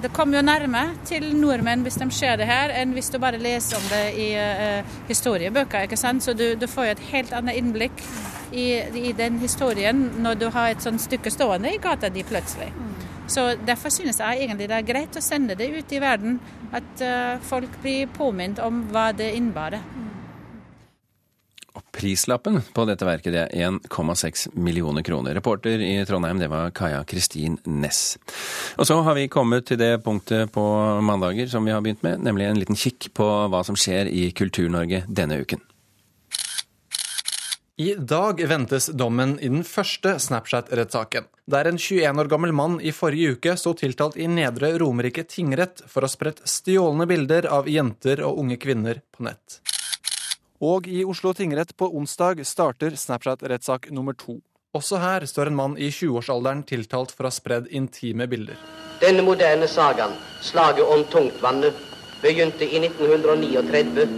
Det 0.02 0.12
kommer 0.14 0.38
jo 0.38 0.44
nærme 0.46 0.82
til 1.04 1.26
nordmenn 1.36 1.82
hvis 1.84 1.98
de 2.00 2.06
ser 2.14 2.38
det 2.40 2.46
her, 2.48 2.72
enn 2.80 2.94
hvis 2.96 3.10
du 3.12 3.18
bare 3.20 3.40
leser 3.42 3.76
om 3.76 3.88
det 3.90 4.04
i 4.16 4.28
uh, 4.38 4.94
historiebøker. 5.10 5.84
ikke 5.84 6.00
sant? 6.00 6.24
Så 6.24 6.32
du, 6.38 6.54
du, 6.56 6.66
får 6.70 6.86
jo 6.86 6.94
et 6.94 7.04
helt 7.10 7.34
annet 7.36 7.58
innblikk 7.60 8.04
i, 8.52 8.80
i, 8.80 9.12
den 9.16 9.38
historien 9.42 10.06
når 10.24 10.40
du 10.40 10.48
har 10.54 10.72
et 10.72 10.84
sånt 10.84 11.02
stykke 11.02 11.32
stående 11.32 11.74
i 11.74 11.82
gata 11.82 12.08
di 12.12 12.24
plutselig. 12.24 12.70
Så 13.30 13.52
Derfor 13.66 13.92
synes 13.94 14.18
jeg 14.20 14.44
egentlig 14.44 14.68
det 14.70 14.78
er 14.78 14.86
greit 14.86 15.16
å 15.16 15.22
sende 15.24 15.56
det 15.58 15.70
ut 15.72 15.92
i 15.92 16.00
verden, 16.02 16.40
at 16.72 17.04
uh, 17.04 17.38
folk 17.44 17.80
blir 17.82 18.10
påminnet 18.16 18.62
om 18.64 18.84
hva 18.92 19.10
det 19.16 19.32
innebærer. 19.36 19.84
Prislappen 21.92 22.58
på 22.74 22.84
dette 22.88 23.04
verket 23.04 23.36
er 23.36 23.52
1,6 23.68 24.46
millioner 24.56 25.04
kroner. 25.04 25.36
Reporter 25.36 25.80
i 25.84 25.92
Trondheim 26.08 26.40
det 26.40 26.48
var 26.52 26.72
Kaja 26.76 27.02
Kristin 27.08 27.58
Næss. 27.64 28.16
Og 28.80 28.88
så 28.88 28.98
har 29.04 29.16
vi 29.16 29.28
kommet 29.32 29.68
til 29.68 29.80
det 29.80 30.02
punktet 30.04 30.52
på 30.52 30.64
mandager 31.04 31.48
som 31.52 31.64
vi 31.64 31.72
har 31.72 31.84
begynt 31.84 32.04
med, 32.04 32.24
nemlig 32.24 32.48
en 32.48 32.60
liten 32.60 32.80
kikk 32.80 33.12
på 33.16 33.28
hva 33.52 33.62
som 33.64 33.78
skjer 33.78 34.08
i 34.08 34.30
Kultur-Norge 34.36 35.04
denne 35.08 35.40
uken. 35.44 35.60
I 37.76 37.94
dag 37.94 38.48
ventes 38.48 38.86
dommen 38.86 39.38
i 39.40 39.48
den 39.48 39.62
første 39.64 40.18
Snapchat-rettssaken, 40.20 41.24
der 41.48 41.70
en 41.70 41.78
21 41.80 42.18
år 42.20 42.28
gammel 42.28 42.52
mann 42.52 42.74
i 42.84 42.92
forrige 42.92 43.38
uke 43.38 43.54
sto 43.56 43.72
tiltalt 43.72 44.18
i 44.20 44.26
Nedre 44.28 44.74
Romerike 44.76 45.24
tingrett 45.24 45.80
for 45.88 46.04
å 46.04 46.10
ha 46.10 46.12
spredt 46.12 46.42
stjålne 46.44 47.06
bilder 47.08 47.48
av 47.48 47.70
jenter 47.72 48.20
og 48.28 48.42
unge 48.42 48.58
kvinner 48.60 49.00
på 49.16 49.24
nett. 49.24 49.62
Og 50.60 50.84
i 50.84 51.00
Oslo 51.08 51.32
tingrett 51.32 51.72
på 51.72 51.88
onsdag 51.96 52.44
starter 52.44 52.92
Snapchat-rettssak 52.92 53.88
nummer 53.88 54.12
to. 54.20 54.36
Også 54.76 55.00
her 55.00 55.24
står 55.24 55.48
en 55.48 55.56
mann 55.56 55.78
i 55.80 55.88
20-årsalderen 55.88 56.66
tiltalt 56.68 57.16
for 57.16 57.24
å 57.24 57.32
ha 57.32 57.38
spredd 57.40 57.72
intime 57.72 58.28
bilder. 58.28 58.60
Denne 59.00 59.24
moderne 59.24 59.64
sagaen, 59.64 60.12
slaget 60.44 60.92
om 60.92 61.08
tungtvannet, 61.08 61.80
begynte 62.22 62.64
i 62.64 62.78
1939. 62.86 64.08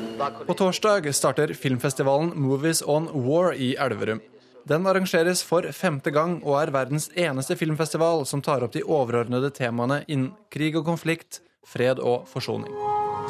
På 0.47 0.55
torsdag 0.55 1.15
starter 1.15 1.55
filmfestivalen 1.55 2.33
Movies 2.35 2.83
on 2.83 3.09
War 3.13 3.55
i 3.55 3.75
Elverum. 3.75 4.21
Den 4.65 4.87
arrangeres 4.87 5.43
for 5.45 5.67
femte 5.77 6.11
gang 6.11 6.39
og 6.45 6.57
er 6.63 6.73
verdens 6.73 7.11
eneste 7.15 7.57
filmfestival 7.61 8.25
som 8.27 8.43
tar 8.43 8.65
opp 8.65 8.73
de 8.73 8.85
overordnede 8.85 9.51
temaene 9.53 10.05
innen 10.09 10.33
krig 10.53 10.77
og 10.81 10.87
konflikt, 10.89 11.41
fred 11.69 12.01
og 12.01 12.25
forsoning. 12.29 12.73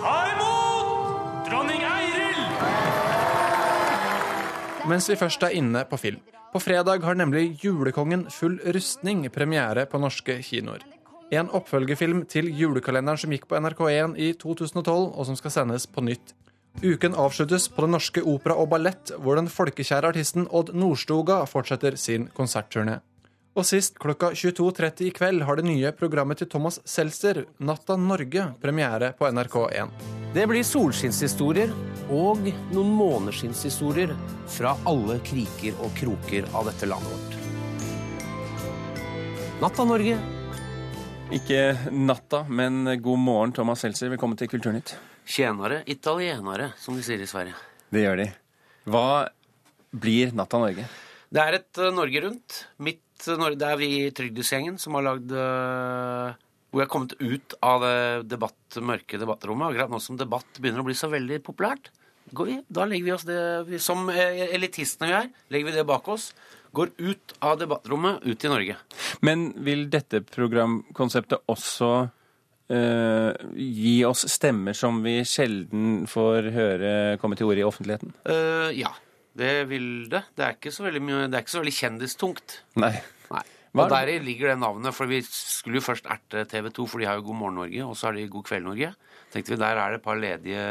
Ta 0.02 0.14
imot 0.30 1.48
dronning 1.48 1.82
Eiril! 1.82 2.38
Mens 4.90 5.10
vi 5.10 5.18
først 5.18 5.42
er 5.42 5.58
inne 5.58 5.82
på 5.90 5.98
film. 5.98 6.22
På 6.54 6.62
fredag 6.62 7.02
har 7.02 7.18
nemlig 7.18 7.58
Julekongen 7.64 8.28
full 8.30 8.60
rustning 8.62 9.26
premiere 9.34 9.86
på 9.90 9.98
norske 9.98 10.38
kinoer. 10.38 10.93
En 11.34 11.50
oppfølgerfilm 11.56 12.24
til 12.30 12.50
julekalenderen 12.54 13.18
som 13.18 13.32
gikk 13.34 13.48
på 13.50 13.58
NRK1 13.58 14.18
i 14.20 14.32
2012, 14.38 14.86
og 15.10 15.22
som 15.26 15.38
skal 15.38 15.54
sendes 15.54 15.88
på 15.90 16.04
nytt. 16.04 16.34
Uken 16.82 17.14
avsluttes 17.14 17.68
på 17.70 17.84
Den 17.84 17.94
Norske 17.94 18.22
Opera 18.22 18.56
og 18.58 18.68
Ballett, 18.72 19.12
hvor 19.22 19.38
den 19.38 19.50
folkekjære 19.50 20.10
artisten 20.10 20.48
Odd 20.50 20.74
Nordstoga 20.74 21.44
fortsetter 21.46 21.96
sin 22.00 22.28
konsertturné. 22.34 22.98
Og 23.54 23.62
sist 23.62 24.00
klokka 24.02 24.32
22.30 24.34 25.04
i 25.06 25.12
kveld 25.14 25.44
har 25.46 25.60
det 25.60 25.66
nye 25.68 25.92
programmet 25.94 26.40
til 26.42 26.48
Thomas 26.50 26.80
Seltzer, 26.90 27.44
Natta 27.62 27.94
Norge, 27.94 28.48
premiere 28.62 29.12
på 29.14 29.30
NRK1. 29.30 29.94
Det 30.34 30.48
blir 30.50 30.66
solskinnshistorier 30.66 31.70
og 32.10 32.42
noen 32.74 32.90
måneskinnshistorier 32.98 34.10
fra 34.56 34.74
alle 34.90 35.20
kriker 35.22 35.78
og 35.78 35.94
kroker 36.00 36.50
av 36.50 36.66
dette 36.72 36.90
landet 36.90 37.14
vårt. 37.14 37.38
Natta 39.62 39.86
Norge. 39.86 40.33
Ikke 41.32 41.72
natta, 41.88 42.42
men 42.52 42.84
god 43.00 43.20
morgen, 43.22 43.52
Thomas 43.56 43.80
Seltzer. 43.80 44.10
Velkommen 44.12 44.36
til 44.36 44.50
Kulturnytt. 44.52 44.92
Tjenere 45.24 45.80
italienere, 45.88 46.72
som 46.76 46.98
de 46.98 47.04
sier 47.06 47.22
i 47.24 47.28
Sverige. 47.28 47.56
Det 47.88 48.02
gjør 48.02 48.20
de. 48.20 48.26
Hva 48.92 49.06
blir 49.94 50.34
Natta 50.36 50.60
Norge? 50.60 50.84
Det 51.32 51.42
er 51.42 51.56
et 51.56 51.80
uh, 51.80 51.88
Norge 51.94 52.22
Rundt. 52.26 52.58
Mitt 52.84 53.28
Norge, 53.40 53.56
Det 53.56 53.70
er 53.70 53.80
vi 53.80 53.90
i 53.96 54.12
Trygdesgjengen 54.14 54.76
som 54.82 54.98
har 54.98 55.06
lagd 55.06 55.32
uh, 55.32 56.36
Hvor 56.68 56.82
jeg 56.82 56.88
har 56.88 56.92
kommet 56.92 57.16
ut 57.22 57.56
av 57.64 57.86
det 57.86 57.96
debatt, 58.34 58.78
mørke 58.84 59.20
debattrommet. 59.20 59.72
Akkurat 59.72 59.94
nå 59.94 60.02
som 60.04 60.20
debatt 60.20 60.60
begynner 60.60 60.84
å 60.84 60.88
bli 60.90 60.98
så 60.98 61.08
veldig 61.12 61.40
populært, 61.46 61.88
går 62.34 62.50
vi, 62.50 62.58
da 62.68 62.84
legger 62.88 63.06
vi 63.06 63.14
oss 63.14 63.26
det 63.28 63.80
Som 63.84 64.08
eh, 64.12 64.44
elitistene 64.56 65.10
vi 65.10 65.16
er, 65.18 65.32
legger 65.54 65.70
vi 65.70 65.76
det 65.78 65.88
bak 65.88 66.08
oss. 66.12 66.32
Går 66.74 66.92
ut 66.98 67.34
av 67.44 67.56
debattrommet, 67.60 68.24
ut 68.26 68.40
til 68.40 68.52
Norge. 68.52 68.76
Men 69.26 69.46
vil 69.66 69.86
dette 69.92 70.24
programkonseptet 70.26 71.46
også 71.52 71.90
uh, 72.04 73.30
gi 73.54 73.96
oss 74.08 74.26
stemmer 74.32 74.76
som 74.76 74.98
vi 75.04 75.20
sjelden 75.28 76.04
får 76.10 76.50
høre 76.56 76.92
komme 77.22 77.38
til 77.38 77.50
orde 77.50 77.62
i 77.62 77.68
offentligheten? 77.68 78.14
Uh, 78.26 78.70
ja, 78.74 78.90
det 79.38 79.54
vil 79.70 80.08
det. 80.10 80.24
Det 80.34 80.46
er 80.46 80.58
ikke 80.58 80.74
så 80.74 80.86
veldig, 80.88 81.04
mye, 81.04 81.26
det 81.28 81.38
er 81.38 81.46
ikke 81.46 81.56
så 81.56 81.62
veldig 81.62 81.78
kjendistungt. 81.78 82.58
Nei. 82.82 82.96
Nei. 83.30 83.44
Og 83.74 83.90
deri 83.90 84.18
der 84.20 84.26
ligger 84.26 84.52
det 84.52 84.60
navnet, 84.62 84.94
for 84.94 85.10
vi 85.10 85.18
skulle 85.26 85.80
jo 85.80 85.86
først 85.88 86.06
erte 86.06 86.44
TV 86.50 86.68
2, 86.70 86.84
for 86.90 87.02
de 87.02 87.08
har 87.08 87.18
jo 87.18 87.26
God 87.26 87.40
morgen 87.40 87.58
Norge, 87.58 87.86
og 87.86 87.96
så 87.98 88.08
har 88.08 88.18
de 88.18 88.28
God 88.30 88.46
kveld 88.46 88.68
Norge. 88.68 88.92
Tenkte 89.34 89.54
vi, 89.54 89.58
der 89.58 89.80
er 89.82 89.90
det 89.90 89.98
et 89.98 90.04
par 90.04 90.20
ledige 90.20 90.66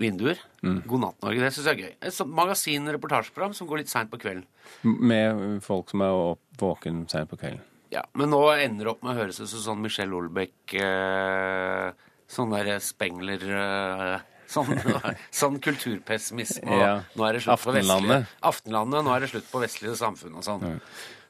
vinduer. 0.00 0.38
God 0.62 1.00
natt 1.02 1.18
Norge, 1.22 1.40
det 1.42 1.50
syns 1.52 1.66
jeg 1.68 1.74
er 1.78 1.82
gøy. 1.84 1.92
Et 2.08 2.14
sånt 2.16 2.32
magasin-reportasjeprogram 2.38 3.52
som 3.54 3.66
går 3.68 3.82
litt 3.82 3.90
seint 3.92 4.10
på 4.12 4.18
kvelden. 4.22 4.44
Med 4.84 5.60
folk 5.64 5.90
som 5.92 6.00
er 6.06 6.14
opp- 6.32 6.40
våken 6.62 7.04
sent 7.10 7.30
på 7.30 7.36
kvelden. 7.40 7.60
Ja, 7.92 8.02
Men 8.16 8.30
nå 8.32 8.40
ender 8.56 8.86
det 8.86 8.92
opp 8.94 9.02
med 9.04 9.12
å 9.12 9.18
høres 9.20 9.40
ut 9.42 9.48
som 9.50 9.60
sånn 9.60 9.82
Michelle 9.84 10.14
Olbeck 10.16 10.72
eh, 10.80 11.90
Sånn 12.32 12.48
der 12.54 12.78
Spengler 12.80 13.42
eh, 13.52 14.20
Sånn, 14.48 14.70
sånn 15.42 15.58
kulturpessimisme. 15.60 16.64
og 16.72 16.80
Ja. 16.80 16.92
Nå 17.16 17.26
er 17.28 17.32
det 17.36 17.42
slutt 17.44 17.52
på 17.60 17.70
Aftenlandet. 17.72 18.08
vestlige 18.08 18.48
Aftenlandet. 18.48 19.04
Nå 19.04 19.12
er 19.16 19.20
det 19.20 19.28
slutt 19.34 19.50
på 19.52 19.60
vestlige 19.60 19.96
samfunn 20.00 20.34
og 20.40 20.44
sånn. 20.44 20.80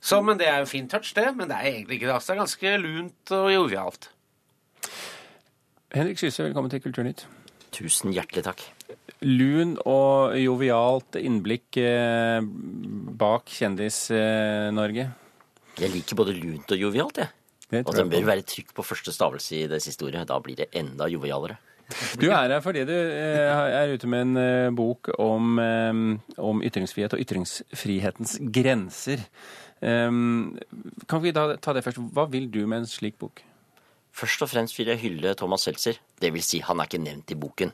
Så, 0.03 0.19
men 0.27 0.39
Det 0.39 0.47
er 0.51 0.59
jo 0.63 0.67
fin 0.71 0.87
touch, 0.91 1.13
det. 1.15 1.29
Men 1.35 1.49
det 1.51 1.57
er 1.59 1.69
egentlig 1.73 1.99
ikke 2.01 2.09
det. 2.11 2.15
Altså, 2.15 2.33
det 2.33 2.39
er 2.39 2.43
ganske 2.45 2.73
lunt 2.83 3.35
og 3.39 3.51
jovialt. 3.55 4.09
Henrik 5.95 6.19
Syse, 6.19 6.43
velkommen 6.47 6.71
til 6.73 6.81
Kulturnytt. 6.83 7.27
Tusen 7.73 8.13
hjertelig 8.13 8.45
takk. 8.45 8.63
Lun 9.25 9.77
og 9.89 10.35
jovialt 10.37 11.17
innblikk 11.21 11.79
eh, 11.81 12.43
bak 13.19 13.49
Kjendis-Norge. 13.49 15.07
Jeg 15.81 15.93
liker 15.95 16.19
både 16.19 16.35
lunt 16.37 16.75
og 16.75 16.83
jovialt, 16.83 17.23
jeg. 17.23 17.33
Det 17.73 17.87
Og 17.89 17.95
det 17.97 18.05
bør 18.13 18.27
være 18.29 18.45
trykk 18.45 18.75
på 18.77 18.85
første 18.85 19.15
stavelse 19.15 19.63
i 19.63 19.69
det 19.71 19.79
siste 19.81 20.05
ordet. 20.05 20.27
Da 20.29 20.37
blir 20.45 20.59
det 20.59 20.69
enda 20.77 21.09
jovialere. 21.09 21.57
Du 22.21 22.27
er 22.29 22.53
her 22.53 22.61
fordi 22.65 22.85
du 22.89 22.93
eh, 22.93 23.63
er 23.79 23.95
ute 23.95 24.09
med 24.09 24.27
en 24.27 24.41
eh, 24.41 24.75
bok 24.77 25.09
om, 25.21 25.57
om 26.37 26.63
ytringsfrihet 26.65 27.17
og 27.17 27.25
ytringsfrihetens 27.25 28.37
grenser. 28.53 29.25
Kan 29.83 31.25
vi 31.25 31.33
ta 31.35 31.73
det 31.75 31.83
først? 31.83 31.99
Hva 32.15 32.29
vil 32.31 32.47
du 32.53 32.61
med 32.67 32.85
en 32.85 32.91
slik 32.91 33.17
bok? 33.19 33.43
Først 34.13 34.45
og 34.45 34.51
fremst 34.53 34.77
vil 34.79 34.93
jeg 34.93 35.01
hylle 35.07 35.35
Thomas 35.39 35.65
Seltzer. 35.67 35.99
Det 36.21 36.33
vil 36.35 36.45
si, 36.45 36.61
han 36.65 36.81
er 36.81 36.89
ikke 36.89 37.01
nevnt 37.03 37.33
i 37.33 37.39
boken. 37.39 37.73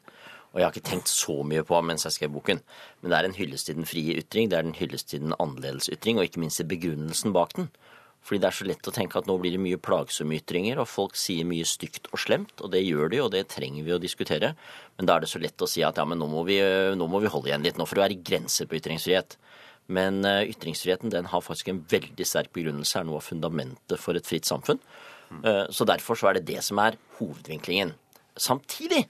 Og 0.53 0.61
jeg 0.61 0.65
har 0.65 0.73
ikke 0.73 0.89
tenkt 0.89 1.11
så 1.13 1.43
mye 1.45 1.65
på 1.67 1.77
ham 1.77 1.91
mens 1.91 2.07
jeg 2.07 2.15
skrev 2.15 2.33
boken. 2.39 2.63
Men 3.03 3.13
det 3.13 3.19
er 3.19 3.29
en 3.29 3.37
hyllest 3.37 3.69
til 3.69 3.77
den 3.77 3.89
frie 3.89 4.17
ytring, 4.23 4.49
det 4.49 4.59
er 4.59 4.67
en 4.67 4.79
hyllest 4.79 5.11
til 5.11 5.27
den 5.27 5.37
annerledes 5.37 5.91
ytring, 5.93 6.19
og 6.19 6.29
ikke 6.29 6.41
minst 6.41 6.63
til 6.63 6.71
begrunnelsen 6.71 7.35
bak 7.37 7.53
den. 7.59 7.69
Fordi 8.25 8.41
det 8.43 8.49
er 8.49 8.57
så 8.57 8.67
lett 8.67 8.89
å 8.89 8.93
tenke 8.93 9.21
at 9.21 9.29
nå 9.29 9.37
blir 9.41 9.55
det 9.55 9.61
mye 9.63 9.79
plagsomme 9.81 10.39
ytringer, 10.41 10.81
og 10.83 10.89
folk 10.91 11.15
sier 11.17 11.47
mye 11.49 11.67
stygt 11.69 12.11
og 12.13 12.21
slemt, 12.21 12.57
og 12.65 12.73
det 12.75 12.83
gjør 12.83 13.13
de, 13.13 13.21
og 13.25 13.31
det 13.33 13.45
trenger 13.53 13.87
vi 13.87 13.95
å 13.95 14.01
diskutere. 14.03 14.55
Men 14.99 15.09
da 15.09 15.17
er 15.17 15.25
det 15.25 15.31
så 15.33 15.41
lett 15.43 15.65
å 15.65 15.69
si 15.71 15.85
at 15.87 16.01
ja, 16.01 16.07
men 16.09 16.21
nå 16.21 16.29
må 16.33 16.43
vi, 16.49 16.59
nå 16.99 17.09
må 17.09 17.23
vi 17.25 17.31
holde 17.33 17.53
igjen 17.53 17.65
litt, 17.65 17.79
nå 17.79 17.87
får 17.89 18.01
det 18.01 18.05
være 18.07 18.21
grenser 18.31 18.69
på 18.69 18.81
ytringsfrihet. 18.81 19.39
Men 19.89 20.21
eh, 20.29 20.49
ytringsfriheten 20.51 21.13
den 21.13 21.31
har 21.33 21.45
faktisk 21.45 21.71
en 21.73 21.81
veldig 21.89 22.27
sterk 22.29 22.53
begrunnelse, 22.57 22.99
er 23.01 23.09
noe 23.09 23.23
av 23.23 23.29
fundamentet 23.31 24.01
for 24.01 24.19
et 24.19 24.29
fritt 24.29 24.49
samfunn. 24.49 24.83
Eh, 25.45 25.67
Så 25.71 25.85
derfor 25.85 26.17
så 26.17 26.31
er 26.31 26.39
det 26.39 26.47
det 26.47 26.63
som 26.65 26.79
er 26.79 26.97
hovedvinklingen. 27.19 27.95
Samtidig, 28.37 29.07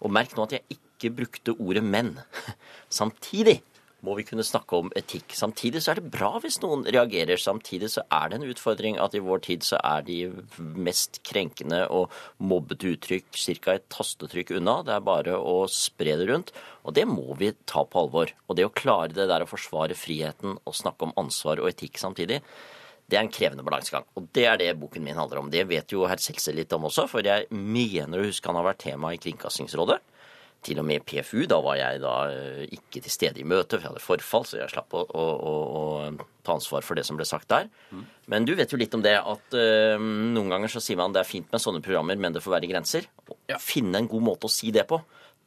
og 0.00 0.10
merk 0.10 0.36
nå 0.36 0.44
at 0.44 0.52
jeg 0.58 0.78
ikke 0.78 1.14
brukte 1.16 1.56
ordet 1.60 1.84
menn, 1.84 2.18
samtidig 2.90 3.62
må 4.06 4.14
vi 4.18 4.26
kunne 4.28 4.44
snakke 4.46 4.76
om 4.76 4.90
etikk. 4.98 5.34
Samtidig 5.34 5.80
så 5.82 5.92
er 5.92 5.98
det 5.98 6.10
bra 6.12 6.36
hvis 6.42 6.60
noen 6.62 6.84
reagerer. 6.84 7.40
Samtidig 7.40 7.88
så 7.94 8.04
er 8.12 8.28
det 8.30 8.38
en 8.38 8.48
utfordring 8.52 9.00
at 9.02 9.16
i 9.16 9.22
vår 9.24 9.42
tid 9.48 9.64
så 9.66 9.80
er 9.82 10.04
de 10.06 10.18
mest 10.58 11.22
krenkende 11.26 11.80
og 11.90 12.12
mobbete 12.38 12.92
uttrykk 12.92 13.32
ca. 13.34 13.74
et 13.74 13.88
tastetrykk 13.90 14.54
unna. 14.60 14.82
Det 14.86 14.94
er 14.94 15.00
bare 15.08 15.38
å 15.40 15.64
spre 15.72 16.18
det 16.20 16.28
rundt. 16.30 16.52
Og 16.84 16.94
det 16.94 17.06
må 17.08 17.34
vi 17.40 17.50
ta 17.66 17.82
på 17.82 18.04
alvor. 18.04 18.30
Og 18.46 18.56
det 18.56 18.68
å 18.68 18.74
klare 18.76 19.16
det 19.16 19.26
der 19.32 19.42
å 19.42 19.50
forsvare 19.50 19.96
friheten 19.98 20.58
og 20.62 20.76
snakke 20.76 21.08
om 21.08 21.16
ansvar 21.24 21.58
og 21.58 21.72
etikk 21.72 21.98
samtidig, 21.98 22.42
det 23.06 23.18
er 23.18 23.22
en 23.22 23.30
krevende 23.30 23.62
balansegang. 23.66 24.06
Og 24.18 24.26
det 24.34 24.44
er 24.50 24.58
det 24.58 24.72
boken 24.80 25.04
min 25.04 25.18
handler 25.18 25.40
om. 25.40 25.50
Det 25.52 25.62
vet 25.70 25.92
jo 25.94 26.08
herr 26.10 26.20
Seltzer 26.22 26.56
litt 26.56 26.72
om 26.74 26.88
også, 26.88 27.06
for 27.10 27.26
jeg 27.26 27.46
mener 27.50 28.18
å 28.18 28.26
huske 28.26 28.50
han 28.50 28.58
har 28.58 28.66
vært 28.66 28.82
tema 28.82 29.12
i 29.14 29.20
Kringkastingsrådet. 29.22 30.00
Til 30.66 30.80
og 30.82 30.86
med 30.88 31.04
PFU. 31.06 31.44
Da 31.46 31.60
var 31.62 31.76
jeg 31.78 32.00
da 32.02 32.14
eh, 32.32 32.64
ikke 32.74 33.04
til 33.04 33.12
stede 33.12 33.38
i 33.38 33.46
møtet, 33.46 33.76
for 33.76 33.84
jeg 33.84 33.92
hadde 33.92 34.02
forfall, 34.02 34.46
så 34.48 34.58
jeg 34.58 34.72
slapp 34.72 34.96
å, 34.98 35.04
å, 35.06 35.26
å, 35.36 35.52
å 35.78 35.84
ta 36.42 36.56
ansvar 36.56 36.82
for 36.82 36.98
det 36.98 37.04
som 37.06 37.18
ble 37.18 37.26
sagt 37.28 37.46
der. 37.52 37.68
Men 38.32 38.48
du 38.48 38.56
vet 38.58 38.74
jo 38.74 38.80
litt 38.80 38.96
om 38.96 39.04
det 39.04 39.14
at 39.20 39.54
uh, 39.54 39.94
noen 40.00 40.50
ganger 40.50 40.72
så 40.72 40.82
sier 40.82 40.98
man 40.98 41.14
det 41.14 41.22
er 41.22 41.28
fint 41.28 41.46
med 41.52 41.62
sånne 41.62 41.84
programmer, 41.84 42.18
men 42.18 42.34
det 42.34 42.42
får 42.42 42.56
være 42.56 42.72
grenser. 42.72 43.06
Finne 43.62 44.02
en 44.02 44.10
god 44.10 44.26
måte 44.32 44.50
å 44.50 44.52
si 44.52 44.72
det 44.74 44.88
på. 44.90 44.98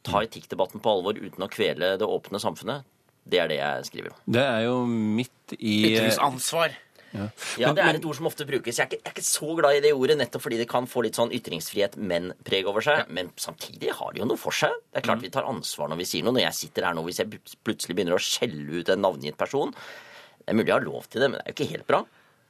Ta 0.06 0.22
etikkdebatten 0.24 0.80
på 0.80 0.94
alvor 0.94 1.20
uten 1.20 1.44
å 1.44 1.50
kvele 1.52 1.98
det 2.00 2.08
åpne 2.08 2.40
samfunnet. 2.40 2.88
Det 3.28 3.42
er 3.42 3.50
det 3.50 3.58
jeg 3.60 3.88
skriver 3.90 4.14
om. 4.14 4.22
Det 4.24 4.46
er 4.46 4.62
jo 4.64 4.78
midt 4.88 5.58
i 5.58 5.74
Ytringsansvar. 5.90 6.72
Ja. 7.10 7.24
Ja, 7.58 7.72
det 7.74 7.82
er 7.82 7.96
et 7.98 8.04
ord 8.06 8.14
som 8.14 8.28
ofte 8.30 8.46
brukes. 8.46 8.76
Jeg 8.78 8.84
er, 8.84 8.88
ikke, 8.90 9.00
jeg 9.02 9.10
er 9.10 9.14
ikke 9.16 9.26
så 9.26 9.54
glad 9.58 9.78
i 9.78 9.82
det 9.82 9.90
ordet, 9.96 10.16
nettopp 10.20 10.44
fordi 10.44 10.60
det 10.60 10.68
kan 10.70 10.86
få 10.86 11.02
litt 11.02 11.18
sånn 11.18 11.32
ytringsfrihet, 11.34 11.96
men-preg 11.98 12.68
over 12.70 12.84
seg. 12.86 13.10
Men 13.10 13.32
samtidig 13.40 13.90
har 13.98 14.12
det 14.14 14.22
jo 14.22 14.28
noe 14.30 14.38
for 14.38 14.54
seg. 14.54 14.76
Det 14.92 15.00
er 15.02 15.06
klart 15.08 15.24
vi 15.24 15.32
tar 15.34 15.48
ansvar 15.50 15.90
når 15.90 15.98
vi 16.02 16.06
sier 16.12 16.26
noe. 16.26 16.36
Når 16.38 16.44
jeg 16.46 16.58
sitter 16.60 16.86
her 16.86 16.94
nå, 16.94 17.02
hvis 17.08 17.18
jeg 17.22 17.40
plutselig 17.66 17.96
begynner 17.98 18.14
å 18.14 18.22
skjelle 18.22 18.80
ut 18.82 18.92
en 18.94 19.02
navngitt 19.02 19.36
person 19.40 19.72
Det 19.74 20.46
er 20.54 20.56
mulig 20.58 20.70
jeg 20.70 20.76
har 20.78 20.86
lov 20.86 21.08
til 21.10 21.20
det, 21.24 21.30
men 21.30 21.38
det 21.40 21.44
er 21.44 21.50
jo 21.52 21.56
ikke 21.58 21.72
helt 21.74 21.88
bra. 21.90 22.00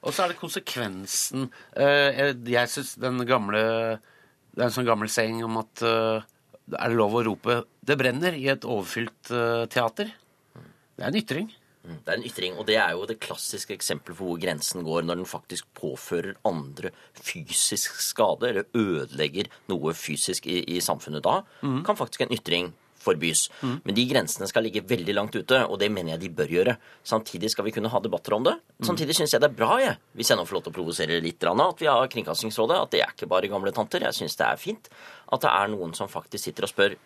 Og 0.01 0.15
så 0.17 0.25
er 0.25 0.33
det 0.33 0.39
konsekvensen. 0.41 1.49
Eh, 1.77 2.21
Jeg 2.49 2.69
syns 2.73 2.95
den 3.01 3.21
gamle 3.29 3.63
Det 4.53 4.61
er 4.63 4.69
en 4.69 4.77
sånn 4.77 4.89
gammel 4.89 5.09
saying 5.13 5.43
om 5.45 5.59
at 5.61 5.83
eh, 5.85 6.21
er 6.79 6.89
det 6.93 6.97
lov 7.01 7.17
å 7.19 7.25
rope 7.27 7.63
'det 7.83 7.97
brenner' 7.99 8.37
i 8.39 8.47
et 8.53 8.63
overfylt 8.65 9.31
eh, 9.35 9.65
teater? 9.67 10.13
Det 10.97 11.03
er 11.05 11.09
en 11.09 11.17
ytring. 11.19 11.49
Det 11.81 12.13
er 12.13 12.19
en 12.19 12.27
ytring, 12.29 12.59
og 12.61 12.67
det 12.69 12.77
er 12.77 12.93
jo 12.93 13.07
det 13.09 13.21
klassiske 13.25 13.73
eksempelet 13.73 14.19
for 14.19 14.29
hvor 14.29 14.41
grensen 14.43 14.85
går 14.85 15.07
når 15.07 15.23
den 15.23 15.29
faktisk 15.29 15.69
påfører 15.79 16.37
andre 16.49 16.93
fysisk 17.17 17.97
skade, 18.05 18.51
eller 18.51 18.69
ødelegger 18.77 19.49
noe 19.73 19.95
fysisk 19.97 20.47
i, 20.51 20.61
i 20.77 20.83
samfunnet 20.85 21.25
da, 21.25 21.41
kan 21.87 21.99
faktisk 21.99 22.27
en 22.27 22.37
ytring 22.37 22.73
forbys. 23.01 23.47
Men 23.65 23.97
de 23.97 24.05
grensene 24.11 24.49
skal 24.51 24.67
ligge 24.67 24.85
veldig 24.85 25.15
langt 25.17 25.37
ute, 25.37 25.63
og 25.65 25.79
det 25.81 25.89
mener 25.93 26.15
jeg 26.15 26.21
de 26.25 26.33
bør 26.37 26.53
gjøre. 26.53 26.75
Samtidig 27.07 27.49
skal 27.53 27.65
vi 27.65 27.73
kunne 27.73 27.89
ha 27.89 28.01
debatter 28.05 28.37
om 28.37 28.45
det. 28.45 28.59
Samtidig 28.85 29.17
syns 29.17 29.33
jeg 29.33 29.41
det 29.41 29.49
er 29.49 29.57
bra, 29.57 29.79
jeg, 29.81 29.97
hvis 30.21 30.33
jeg 30.33 30.37
nå 30.37 30.45
får 30.45 30.59
lov 30.59 30.67
til 30.67 30.75
å 30.75 30.79
provosere 30.83 31.21
litt, 31.25 31.49
at 31.49 31.81
vi 31.81 31.89
har 31.89 32.11
Kringkastingsrådet, 32.13 32.77
at 32.77 32.93
det 32.93 33.01
er 33.07 33.15
ikke 33.15 33.31
bare 33.31 33.49
gamle 33.49 33.73
tanter. 33.73 34.05
Jeg 34.05 34.21
syns 34.21 34.37
det 34.37 34.51
er 34.51 34.61
fint 34.61 34.93
at 35.33 35.41
det 35.41 35.55
er 35.55 35.73
noen 35.73 35.97
som 35.97 36.13
faktisk 36.13 36.51
sitter 36.51 36.69
og 36.69 36.75
spør 36.75 36.99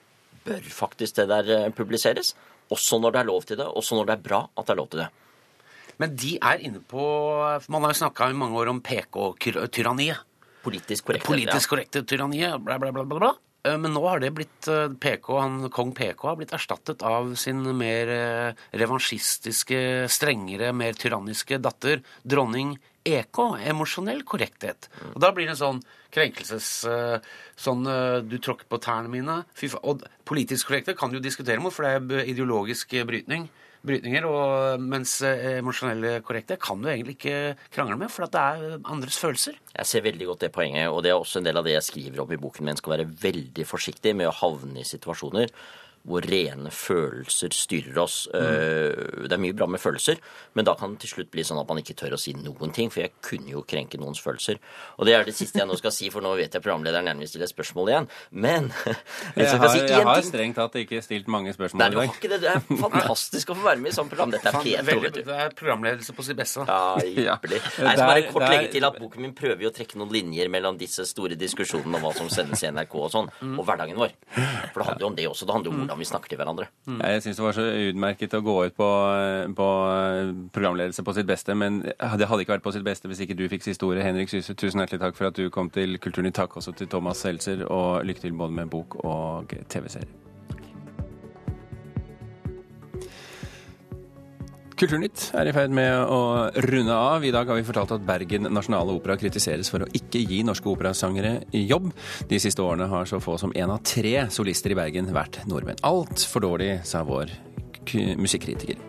bør 0.45 0.67
faktisk 0.69 1.17
det 1.21 1.29
der 1.31 1.51
eh, 1.55 1.71
publiseres. 1.73 2.35
Også 2.73 3.01
når 3.01 3.13
det 3.13 3.21
er 3.21 3.29
lov 3.29 3.45
til 3.45 3.61
det, 3.61 3.67
også 3.67 3.99
når 3.99 4.09
det 4.09 4.17
er 4.17 4.25
bra 4.25 4.41
at 4.57 4.65
det 4.65 4.75
er 4.75 4.81
lov 4.81 4.91
til 4.93 5.05
det. 5.05 5.09
Men 6.01 6.15
de 6.19 6.37
er 6.43 6.63
inne 6.67 6.81
på 6.83 7.03
Man 7.71 7.85
har 7.85 7.93
jo 7.93 8.01
snakka 8.03 8.31
i 8.31 8.39
mange 8.39 8.59
år 8.59 8.73
om 8.73 8.81
PK-tyranniet. 8.83 10.25
Politisk 10.65 11.05
korrekte. 11.07 11.29
Politisk 11.29 11.75
korrekte 11.75 12.03
tyranniet, 12.09 12.57
bla, 12.65 12.79
bla, 12.81 12.91
bla, 12.91 13.05
bla. 13.05 13.35
Eh, 13.65 13.77
Men 13.79 13.95
nå 13.97 14.03
har 14.07 14.23
det 14.23 14.33
blitt 14.37 14.69
eh, 14.71 14.89
PK, 15.01 15.29
han, 15.41 15.69
Kong 15.75 15.93
PK 15.97 16.27
har 16.29 16.39
blitt 16.41 16.55
erstattet 16.57 17.05
av 17.05 17.35
sin 17.41 17.63
mer 17.77 18.13
eh, 18.13 18.65
revansjistiske, 18.77 20.09
strengere, 20.13 20.73
mer 20.77 20.97
tyranniske 20.99 21.61
datter, 21.65 22.03
dronning 22.25 22.77
EK. 23.05 23.41
Emosjonell 23.69 24.25
korrekthet. 24.29 24.89
Og 25.13 25.21
da 25.23 25.31
blir 25.35 25.49
det 25.49 25.57
en 25.57 25.63
sånn 25.63 25.83
krenkelses... 26.15 26.71
eh, 26.89 27.19
Sånn 27.55 27.87
eh, 27.87 28.19
du 28.27 28.39
tråkker 28.43 28.67
på 28.67 28.81
tærne 28.83 29.11
mine. 29.13 29.43
Og 29.85 30.03
politisk 30.27 30.71
korrekte 30.71 30.97
kan 30.99 31.13
du 31.13 31.21
jo 31.21 31.27
diskutere 31.27 31.63
mot, 31.63 31.75
for 31.75 31.87
det 31.87 32.19
er 32.19 32.33
ideologisk 32.33 32.97
brytning. 33.07 33.47
Brytninger, 33.85 34.25
og, 34.25 34.81
mens 34.81 35.19
eh, 35.23 35.59
emosjonelle 35.61 36.17
korrekte 36.25 36.57
kan 36.59 36.81
du 36.81 36.89
egentlig 36.89 37.19
ikke 37.19 37.55
krangle 37.75 37.99
med, 38.01 38.11
for 38.11 38.25
det 38.25 38.41
er 38.41 38.79
andres 38.91 39.21
følelser. 39.21 39.59
Jeg 39.75 39.91
ser 39.91 40.07
veldig 40.07 40.31
godt 40.31 40.47
det 40.47 40.53
poenget, 40.57 40.89
og 40.89 41.03
det 41.05 41.13
er 41.13 41.21
også 41.21 41.43
en 41.43 41.47
del 41.51 41.61
av 41.61 41.69
det 41.69 41.77
jeg 41.77 41.89
skriver 41.91 42.25
opp 42.25 42.33
i 42.33 42.41
boken 42.41 42.65
min. 42.67 42.81
skal 42.81 42.97
være 42.97 43.11
veldig 43.27 43.69
forsiktig 43.69 44.17
med 44.17 44.31
å 44.31 44.37
havne 44.41 44.81
i 44.81 44.89
situasjoner 44.89 45.53
hvor 46.05 46.21
rene 46.29 46.69
følelser 46.71 47.49
styrer 47.57 47.97
oss. 48.03 48.29
Mm. 48.35 49.25
Det 49.25 49.33
er 49.33 49.41
mye 49.41 49.55
bra 49.57 49.67
med 49.73 49.81
følelser, 49.81 50.19
men 50.55 50.67
da 50.69 50.75
kan 50.77 50.93
det 50.95 51.01
til 51.05 51.15
slutt 51.15 51.31
bli 51.33 51.45
sånn 51.47 51.61
at 51.63 51.69
man 51.71 51.81
ikke 51.81 51.95
tør 51.97 52.17
å 52.17 52.21
si 52.21 52.35
noen 52.37 52.73
ting, 52.77 52.91
for 52.93 53.01
jeg 53.05 53.15
kunne 53.25 53.49
jo 53.55 53.63
krenke 53.65 53.97
noens 54.01 54.21
følelser. 54.21 54.59
Og 54.99 55.09
det 55.09 55.15
er 55.17 55.25
det 55.25 55.35
siste 55.39 55.63
jeg 55.63 55.69
nå 55.71 55.79
skal 55.81 55.95
si, 55.97 56.11
for 56.13 56.21
nå 56.25 56.35
vet 56.37 56.53
jeg 56.53 56.63
programlederen 56.65 57.09
gjerne 57.09 57.25
vil 57.25 57.31
stille 57.33 57.49
spørsmål 57.49 57.89
igjen. 57.95 58.09
Men 58.45 58.69
jeg 58.85 59.47
Jeg 59.47 59.61
har, 59.63 59.69
si 59.73 59.81
jeg 59.81 60.05
har 60.11 60.21
strengt 60.29 60.59
tatt 60.61 60.77
ikke 60.83 61.01
stilt 61.05 61.31
mange 61.33 61.55
spørsmål 61.57 61.81
Nei, 61.81 61.89
i 61.89 61.97
dag. 61.97 62.13
ikke 62.19 62.31
det. 62.35 62.41
Det 62.45 62.53
er 62.53 62.61
fantastisk 62.85 63.55
å 63.55 63.59
få 63.59 63.65
være 63.71 63.81
med 63.81 63.93
i 63.93 63.97
sånt 63.97 64.13
program. 64.13 64.35
Dette 64.37 64.51
er 64.53 64.59
Fan, 64.59 64.67
P2, 64.69 64.85
veldig- 64.91 65.03
vet 65.09 65.17
du. 65.19 65.23
Det 65.31 65.41
er 65.47 65.57
programledelse 65.57 66.13
på 66.19 66.27
sitt 66.29 66.37
beste. 66.37 66.67
Ja, 66.69 66.99
ypperlig. 67.01 67.63
Jeg 67.65 67.97
skal 67.97 68.05
bare 68.13 68.27
kort 68.29 68.49
legge 68.53 68.71
til 68.77 68.85
at 68.91 69.01
boken 69.01 69.25
min 69.25 69.35
prøver 69.41 69.65
jo 69.67 69.73
å 69.73 69.77
trekke 69.81 69.97
noen 70.01 70.13
linjer 70.13 70.53
mellom 70.53 70.77
disse 70.79 71.09
store 71.09 71.37
diskusjonene 71.41 71.97
om 71.97 72.05
hva 72.05 72.13
som 72.17 72.29
sendes 72.33 72.63
i 72.63 72.71
NRK 72.77 72.95
og 73.07 73.11
sånn, 73.17 73.33
Mm. 73.41 73.59
og 73.59 73.65
hverdagen 73.67 73.97
vår. 73.99 74.13
For 74.75 74.79
det 74.81 74.87
handler 74.87 75.01
jo 75.01 75.07
om 75.09 75.15
det 75.17 75.25
også. 75.29 75.47
Det 75.49 75.55
handler 75.55 75.71
jo 75.71 75.75
om 75.75 75.81
hvordan 75.85 75.94
hvordan 75.95 76.03
vi 76.03 76.11
snakker 76.11 76.29
til 76.29 76.41
hverandre. 76.41 76.67
Jeg 76.87 77.23
syns 77.23 77.37
det 77.39 77.45
var 77.45 77.57
så 77.57 77.65
utmerket 77.91 78.35
å 78.35 78.43
gå 78.45 78.57
ut 78.67 78.77
på, 78.77 78.89
på 79.57 79.69
programledelse 80.55 81.05
på 81.07 81.15
sitt 81.17 81.29
beste, 81.31 81.55
men 81.55 81.83
det 81.85 82.29
hadde 82.29 82.43
ikke 82.43 82.57
vært 82.57 82.67
på 82.67 82.75
sitt 82.75 82.87
beste 82.87 83.09
hvis 83.11 83.23
ikke 83.25 83.39
du 83.39 83.47
fikk 83.49 83.65
siste 83.67 83.87
ordet. 83.87 84.05
Henrik 84.07 84.33
Syse, 84.33 84.57
tusen 84.59 84.83
hjertelig 84.83 85.03
takk 85.05 85.19
for 85.19 85.31
at 85.31 85.39
du 85.39 85.49
kom 85.55 85.71
til 85.71 85.99
Kulturnytt. 86.03 86.35
Takk 86.35 86.57
også 86.59 86.75
til 86.75 86.91
Thomas 86.91 87.23
Seltzer, 87.23 87.65
og 87.71 88.05
lykke 88.05 88.27
til 88.27 88.35
både 88.35 88.59
med 88.59 88.71
bok 88.73 88.99
og 89.05 89.55
TV-serie. 89.71 90.34
Kulturnytt 94.75 95.29
er 95.39 95.47
i 95.47 95.53
ferd 95.55 95.71
med 95.75 96.09
å 96.11 96.51
runde 96.67 96.95
av. 96.99 97.23
I 97.23 97.31
dag 97.35 97.47
har 97.47 97.59
vi 97.61 97.67
fortalt 97.67 97.93
at 97.95 98.07
Bergen 98.07 98.49
Nasjonale 98.51 98.97
Opera 98.97 99.15
kritiseres 99.21 99.71
for 99.71 99.85
å 99.85 99.91
ikke 99.95 100.25
gi 100.27 100.41
norske 100.47 100.67
operasangere 100.67 101.45
jobb. 101.55 101.93
De 102.31 102.41
siste 102.43 102.65
årene 102.65 102.91
har 102.91 103.07
så 103.07 103.23
få 103.23 103.37
som 103.39 103.55
én 103.55 103.71
av 103.71 103.85
tre 103.87 104.27
solister 104.35 104.75
i 104.75 104.79
Bergen 104.83 105.15
vært 105.15 105.45
nordmenn. 105.47 105.79
Altfor 105.87 106.43
dårlig, 106.49 106.73
sa 106.91 107.05
vår 107.07 107.31
musikkritiker. 108.19 108.83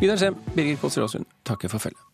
Vidar 0.00 0.16
Sem, 0.16 0.38
Birger 0.56 0.80
Kåss 0.80 0.96
Råsund 1.02 1.28
takker 1.44 1.68
for 1.68 1.84
følget. 1.84 2.09